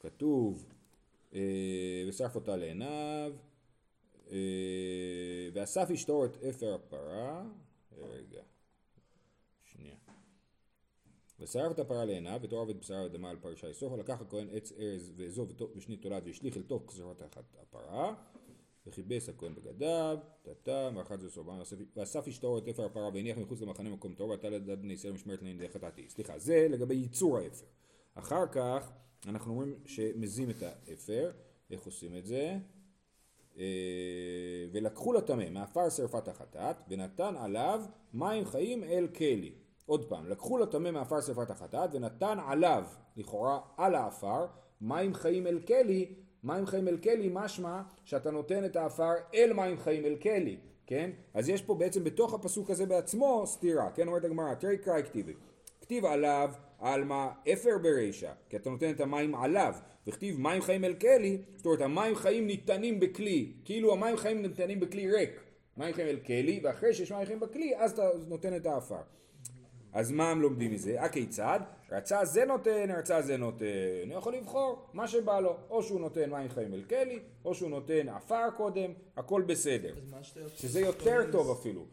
כתוב 0.01 0.67
אה, 1.35 1.41
ושרף 2.09 2.35
אותה 2.35 2.57
לעיניו 2.57 3.33
ואסף 5.53 5.91
אשתו 5.91 6.25
את 6.25 6.37
אפר 6.37 6.75
הפרה, 6.75 7.45
רגע, 7.99 8.43
שנייה. 9.65 9.97
ושרף 11.41 11.73
את 11.73 11.79
הפרה 11.79 12.05
לעיניו, 12.05 12.41
ותאהב 12.43 12.69
את 12.69 12.77
בשר 12.77 12.95
האדמה 12.95 13.31
על 13.31 13.37
פרשה 13.37 13.69
יסופה, 13.69 13.97
לקח 13.97 14.21
הכהן 14.21 14.49
עץ 14.53 14.73
ארז 14.73 15.13
ואזוב 15.17 15.53
ושנית 15.77 16.03
תולד 16.03 16.23
והשליך 16.27 16.57
אל 16.57 16.63
תוך 16.63 16.83
כשרות 16.89 17.23
הפרה, 17.63 18.15
וכיבס 18.87 19.29
הכהן 19.29 19.55
בגדיו, 19.55 20.19
טאטא, 20.43 20.91
מאחד 20.91 21.21
זה 21.21 21.31
סורבן, 21.31 21.59
ואסף 21.97 22.29
אשתו 22.29 22.59
את 22.59 22.69
אפר 22.69 22.85
הפרה 22.85 23.09
והניח 23.09 23.39
מחוץ 23.39 23.61
למחנה 23.61 23.91
מקום 23.91 24.15
טוב, 24.15 24.31
ועתה 24.31 24.49
לדעת 24.49 24.79
בני 24.79 24.93
ישראל 24.93 25.13
משמרת 25.13 25.39
לעניין 25.39 25.59
דרך 25.59 25.73
חטאתי. 25.73 26.09
סליחה, 26.09 26.39
זה 26.39 26.67
לגבי 26.71 26.95
ייצור 26.95 27.39
האפר. 27.39 27.67
אחר 28.15 28.47
כך 28.53 28.93
אנחנו 29.27 29.53
אומרים 29.53 29.75
שמזים 29.87 30.51
את 30.51 30.63
האפר, 30.63 31.33
איך 31.71 31.83
עושים 31.83 32.17
את 32.17 32.27
זה? 32.27 32.59
אה, 33.59 33.65
ולקחו 34.73 35.13
לטמא 35.13 35.51
מעפר 35.51 35.89
שרפת 35.89 36.29
החטאת 36.29 36.77
ונתן 36.89 37.35
עליו 37.37 37.83
מים 38.15 38.45
חיים 38.45 38.85
אל 38.85 39.09
כלי. 39.17 39.53
עוד 39.87 40.05
פעם, 40.05 40.29
לקחו 40.29 40.59
לטמא 40.59 40.91
מעפר 40.91 41.21
שרפת 41.21 41.51
החטאת 41.51 41.91
ונתן 41.93 42.39
עליו, 42.47 42.85
לכאורה 43.17 43.61
על 43.77 43.95
העפר, 43.95 44.47
מים 44.81 45.15
חיים 45.15 45.47
אל 45.47 45.61
כלי, 45.67 46.15
מים 46.45 46.67
חיים 46.67 46.89
אל 46.89 46.97
כלי 46.97 47.31
משמע 47.33 47.83
שאתה 48.05 48.31
נותן 48.31 48.65
את 48.65 48.77
העפר 48.77 49.13
אל 49.35 49.53
מים 49.53 49.79
חיים 49.79 50.05
אל 50.05 50.17
כלי, 50.23 50.57
כן? 50.87 51.11
אז 51.35 51.49
יש 51.49 51.63
פה 51.63 51.75
בעצם 51.75 52.05
בתוך 52.05 52.35
הפסוק 52.35 52.71
הזה 52.71 52.87
בעצמו 52.87 53.43
סתירה, 53.47 53.91
כן? 53.91 54.09
אומרת 54.09 54.25
הגמרא, 54.25 54.55
תראי 54.55 54.79
קרא 54.79 55.03
כתיבי. 55.03 55.35
כתיב 55.81 56.05
עליו, 56.05 56.51
עלמא 56.79 57.29
אפר 57.53 57.79
ברישא, 57.83 58.33
כי 58.49 58.57
אתה 58.57 58.71
נותן 58.71 58.91
את 58.91 59.01
המים 59.01 59.35
עליו, 59.35 59.75
וכתיב 60.07 60.41
מים 60.41 60.63
חיים 60.63 60.85
אל 60.85 60.95
כלי, 60.95 61.39
זאת 61.57 61.67
אומרת 61.67 61.81
המים 61.81 62.15
חיים 62.17 62.47
ניתנים 62.47 63.01
בכלי, 63.01 63.53
כאילו 63.65 63.93
המים 63.93 64.17
חיים 64.17 64.43
ניתנים 64.43 64.81
בכלי 64.81 65.13
ריק, 65.13 65.41
מים 65.77 65.95
חיים 65.95 66.09
אל 66.09 66.19
כלי, 66.27 66.61
ואחרי 66.63 66.95
שיש 66.95 67.13
מים 67.13 67.27
חיים 67.27 67.41
בכלי 67.41 67.77
אז 67.77 67.93
אתה 67.93 68.09
נותן 68.29 68.57
את 68.57 68.67
העפר. 68.67 69.03
אז 69.93 70.13
מה 70.13 70.31
הם 70.31 70.43
לומדים 70.43 70.73
מזה? 70.73 71.03
הכיצד? 71.03 71.61
רצה 71.91 72.25
זה 72.25 72.45
נותן, 72.45 72.91
רצה 72.99 73.23
זה 73.23 73.37
נותן. 73.37 73.65
אני 74.05 74.15
יכול 74.15 74.35
לבחור 74.35 74.87
מה 74.93 75.09
שבא 75.09 75.41
לו. 75.41 75.57
או 75.71 75.83
שהוא 75.83 76.01
נותן 76.01 76.31
מים 76.31 76.49
חיים 76.49 76.75
אל 76.75 76.83
כלי, 76.83 77.21
או 77.45 77.55
שהוא 77.55 77.71
נותן 77.71 78.09
עפר 78.09 78.51
קודם, 78.57 78.91
הכל 79.17 79.43
בסדר. 79.43 79.95
שזה 80.57 80.81
יותר 80.81 81.33
טוב 81.33 81.51
אפילו. 81.51 81.87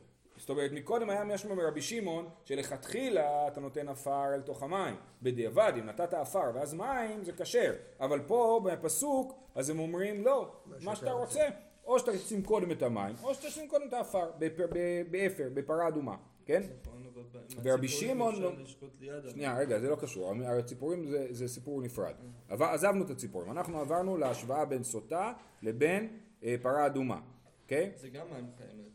זאת 0.44 0.50
אומרת, 0.50 0.72
מקודם 0.72 1.10
היה 1.10 1.24
משמע 1.24 1.56
מרבי 1.56 1.82
שמעון, 1.82 2.30
שלכתחילה 2.46 3.48
אתה 3.48 3.62
נותן 3.62 3.88
עפר 3.88 4.34
אל 4.34 4.42
תוך 4.42 4.64
המים. 4.64 4.96
בדיעבד, 5.22 5.74
אם 5.80 5.86
נתת 5.86 6.14
עפר 6.14 6.52
ואז 6.54 6.74
מים, 6.74 7.24
זה 7.24 7.32
כשר. 7.32 7.74
אבל 8.00 8.20
פה, 8.28 8.62
בפסוק, 8.66 9.34
אז 9.56 9.70
הם 9.70 9.80
אומרים, 9.80 10.26
לא, 10.26 10.52
מה 10.82 10.96
שאתה 10.96 11.12
רוצה. 11.12 11.50
או 11.86 12.00
שאתה 12.00 12.12
תשים 12.12 12.44
קודם 12.44 12.72
את 12.72 12.82
המים, 12.82 13.16
או 13.24 13.34
שאתה 13.34 13.48
תשים 13.48 13.68
קודם 13.68 13.88
את 13.88 13.94
העפר, 13.94 14.32
באפר, 15.12 15.50
בפרה 15.54 15.88
אדומה, 15.88 16.16
כן? 16.46 16.64
ורבי 17.64 17.88
שמעון 17.88 18.42
לא... 18.42 18.52
שנייה, 19.30 19.58
רגע, 19.58 19.80
זה 19.80 19.90
לא 19.90 19.96
קשור, 19.96 20.34
הציפורים 20.46 21.06
זה 21.32 21.48
סיפור 21.48 21.82
נפרד. 21.82 22.14
עזבנו 22.50 23.06
את 23.06 23.10
הציפורים, 23.10 23.52
אנחנו 23.52 23.80
עברנו 23.80 24.18
להשוואה 24.18 24.66
בין 24.66 24.84
סוטה 24.84 25.34
לבין 25.62 26.18
אה, 26.44 26.56
פרה 26.62 26.86
אדומה, 26.86 27.20
אוקיי? 27.64 27.92
זה 27.96 28.10
גם 28.10 28.26
מים 28.32 28.48
חיים. 28.58 28.93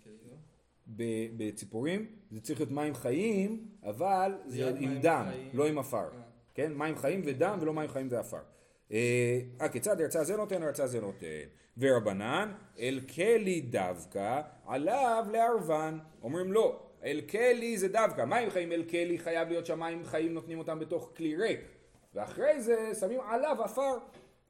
בציפורים, 1.36 2.06
זה 2.30 2.40
צריך 2.40 2.60
להיות 2.60 2.72
מים 2.72 2.94
חיים, 2.94 3.68
אבל 3.82 4.32
זה 4.46 4.68
עם 4.68 4.74
מים 4.74 5.00
דם, 5.00 5.26
חיים. 5.32 5.50
לא 5.54 5.66
עם 5.66 5.78
עפר. 5.78 5.96
אה. 5.96 6.22
כן? 6.54 6.72
מים 6.74 6.96
חיים 6.96 7.22
ודם 7.24 7.58
ולא 7.60 7.74
מים 7.74 7.88
חיים 7.88 8.08
ועפר. 8.10 8.38
אה, 8.92 9.40
אה, 9.60 9.68
כיצד 9.68 10.00
ירצה 10.00 10.24
זה 10.24 10.36
נותן, 10.36 10.62
ירצה 10.62 10.86
זה 10.86 11.00
נותן. 11.00 11.26
ורבנן, 11.78 12.52
אל 12.78 13.00
כלי 13.14 13.60
דווקא, 13.60 14.40
עליו 14.66 15.26
לערבן. 15.32 15.98
אומרים 16.22 16.52
לא, 16.52 16.80
אל 17.04 17.20
כלי 17.30 17.78
זה 17.78 17.88
דווקא. 17.88 18.24
מים 18.24 18.50
חיים 18.50 18.72
אל 18.72 18.84
כלי 18.90 19.18
חייב 19.18 19.48
להיות 19.48 19.66
שהמים 19.66 20.04
חיים 20.04 20.34
נותנים 20.34 20.58
אותם 20.58 20.78
בתוך 20.78 21.12
כלי 21.16 21.36
ריק. 21.36 21.60
ואחרי 22.14 22.60
זה 22.60 22.94
שמים 23.00 23.20
עליו 23.20 23.56
עפר, 23.64 23.98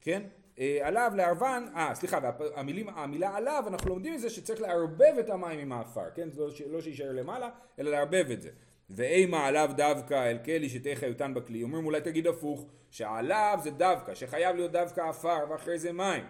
כן? 0.00 0.22
אה, 0.59 0.79
עליו 0.83 1.12
לערבן, 1.14 1.64
אה 1.77 1.94
סליחה, 1.94 2.18
והמילים, 2.38 2.88
המילה 2.88 3.37
עליו 3.37 3.64
אנחנו 3.66 3.88
לומדים 3.90 4.14
מזה 4.14 4.31
שצריך 4.31 4.61
לערבב 4.61 5.18
את 5.21 5.31
המים 5.31 5.59
עם 5.59 5.73
העפר, 5.73 6.11
כן? 6.14 6.29
לא, 6.37 6.49
לא 6.71 6.81
שיישאר 6.81 7.12
למעלה, 7.12 7.51
אלא 7.79 7.90
לערבב 7.90 8.31
את 8.31 8.42
זה. 8.42 8.51
ואימה 8.90 9.47
עליו 9.47 9.71
דווקא 9.77 10.31
אל 10.31 10.38
כלי 10.44 10.68
שתהא 10.68 10.94
חיותן 10.94 11.35
בכלי. 11.35 11.62
אומרים 11.62 11.87
אולי 11.87 12.01
תגיד 12.01 12.27
הפוך, 12.27 12.66
שעליו 12.90 13.59
זה 13.62 13.71
דווקא, 13.71 14.14
שחייב 14.14 14.57
להיות 14.57 14.73
דווקא 14.73 15.01
עפר 15.01 15.38
ואחרי 15.51 15.79
זה 15.79 15.92
מים. 15.92 16.25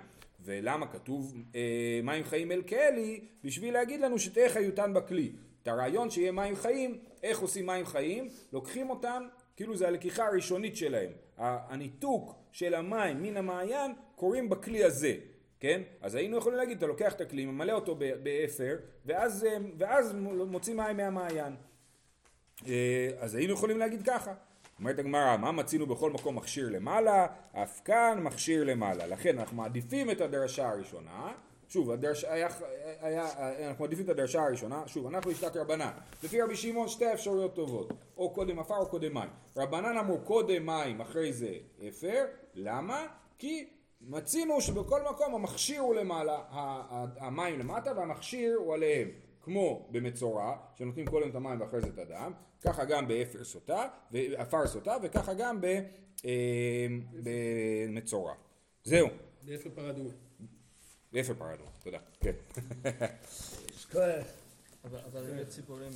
ולמה 0.45 0.87
כתוב 0.87 1.35
אה, 1.55 2.01
מים 2.03 2.25
חיים 2.25 2.53
אל 2.53 2.62
כלי? 2.62 3.21
בשביל 3.45 3.75
להגיד 3.75 4.01
לנו 4.01 4.19
שתהא 4.19 4.49
חיותן 4.49 4.95
בכלי. 4.95 5.33
את 5.62 5.69
הרעיון 5.69 6.11
שיהיה 6.11 6.33
מים 6.33 6.57
חיים, 6.57 6.99
איך 7.23 7.38
עושים 7.38 7.67
מים 7.67 7.87
חיים? 7.87 8.29
לוקחים 8.53 8.91
אותם, 8.91 9.23
כאילו 9.57 9.77
זה 9.77 9.88
הלקיחה 9.88 10.27
הראשונית 10.27 10.77
שלהם. 10.77 11.11
הניתוק 11.38 12.35
של 12.53 12.75
המים 12.75 13.23
מן 13.23 13.37
המעיין 13.37 13.93
קורה 14.18 14.38
עם 14.38 14.48
הכלי 14.48 14.85
הזה. 14.85 15.14
כן? 15.61 15.83
אז 16.00 16.14
היינו 16.14 16.38
יכולים 16.38 16.59
להגיד, 16.59 16.76
אתה 16.76 16.87
לוקח 16.87 17.12
את 17.12 17.20
הכלי, 17.20 17.46
ממלא 17.46 17.72
אותו 17.72 17.96
באפר, 18.22 18.76
ואז, 19.07 19.44
אה, 19.44 19.57
ואז 19.78 20.14
מוציא 20.46 20.74
מים 20.74 20.96
מהמעיין. 20.96 21.57
אה, 22.66 23.09
אז 23.18 23.35
היינו 23.35 23.52
יכולים 23.52 23.78
להגיד 23.78 24.02
ככה. 24.02 24.35
אומרת 24.78 24.98
הגמרא, 24.98 25.37
מה 25.37 25.52
מצינו 25.52 25.87
בכל 25.87 26.11
מקום 26.11 26.37
מכשיר 26.37 26.68
למעלה, 26.68 27.26
אף 27.52 27.81
כאן 27.85 28.20
מכשיר 28.22 28.64
למעלה. 28.64 29.07
לכן 29.07 29.38
אנחנו 29.38 29.57
מעדיפים 29.57 30.11
את 30.11 30.20
הדרשה 30.20 30.68
הראשונה. 30.68 31.33
שוב, 31.68 31.90
הדרש, 31.90 32.24
היה, 32.24 32.48
היה, 33.00 33.26
אנחנו 33.68 33.85
מעדיפים 33.85 34.04
את 34.04 34.11
הדרשה 34.11 34.42
הראשונה. 34.42 34.83
שוב, 34.87 35.07
אנחנו 35.07 35.31
בשיטת 35.31 35.57
רבנן. 35.57 35.90
לפי 36.24 36.42
רבי 36.42 36.57
שמעון 36.57 36.88
שתי 36.88 37.12
אפשרויות 37.12 37.54
טובות. 37.54 37.92
או 38.16 38.31
קודם 38.31 38.59
עפר 38.59 38.76
או 38.76 38.88
קודם 38.88 39.14
מים. 39.14 39.31
רבנן 39.57 39.96
אמרו 39.96 40.18
קודם 40.18 40.66
מים, 40.66 41.00
אחרי 41.00 41.33
זה 41.33 41.52
אפר. 41.88 42.24
למה? 42.54 43.07
כי 43.38 43.68
מצינו 44.00 44.61
שבכל 44.61 45.00
מקום 45.11 45.34
המכשיר 45.34 45.80
הוא 45.80 45.94
למעלה, 45.94 46.32
ה- 46.32 46.44
ה- 46.50 47.26
המים 47.26 47.58
למטה 47.58 47.92
והמכשיר 47.96 48.56
הוא 48.58 48.74
עליהם. 48.74 49.08
כמו 49.42 49.88
במצורע, 49.90 50.56
שנותנים 50.76 51.06
קודם 51.06 51.30
את 51.30 51.34
המים 51.34 51.61
ואחרי 51.61 51.80
זה 51.80 51.88
את 51.88 51.98
הדם, 51.98 52.32
ככה 52.62 52.84
גם 52.84 53.08
באפר 53.08 53.44
סוטה, 53.44 53.88
ועפר 54.11 54.66
סוטה, 54.66 54.96
וככה 55.02 55.34
גם 55.34 55.61
ב, 55.61 55.64
אה, 56.24 56.87
במצורע. 57.22 58.34
זהו, 58.84 59.08
באפר 59.42 59.70
פרה 59.74 59.87
אדומה. 59.87 60.11
באפר 61.12 61.34
פרה 61.35 61.44
אדומה, 61.44 61.64
תודה. 61.82 61.98
כן. 62.20 62.32
אבל 64.84 65.20
לגבי 65.22 65.44
ציפורים, 65.46 65.90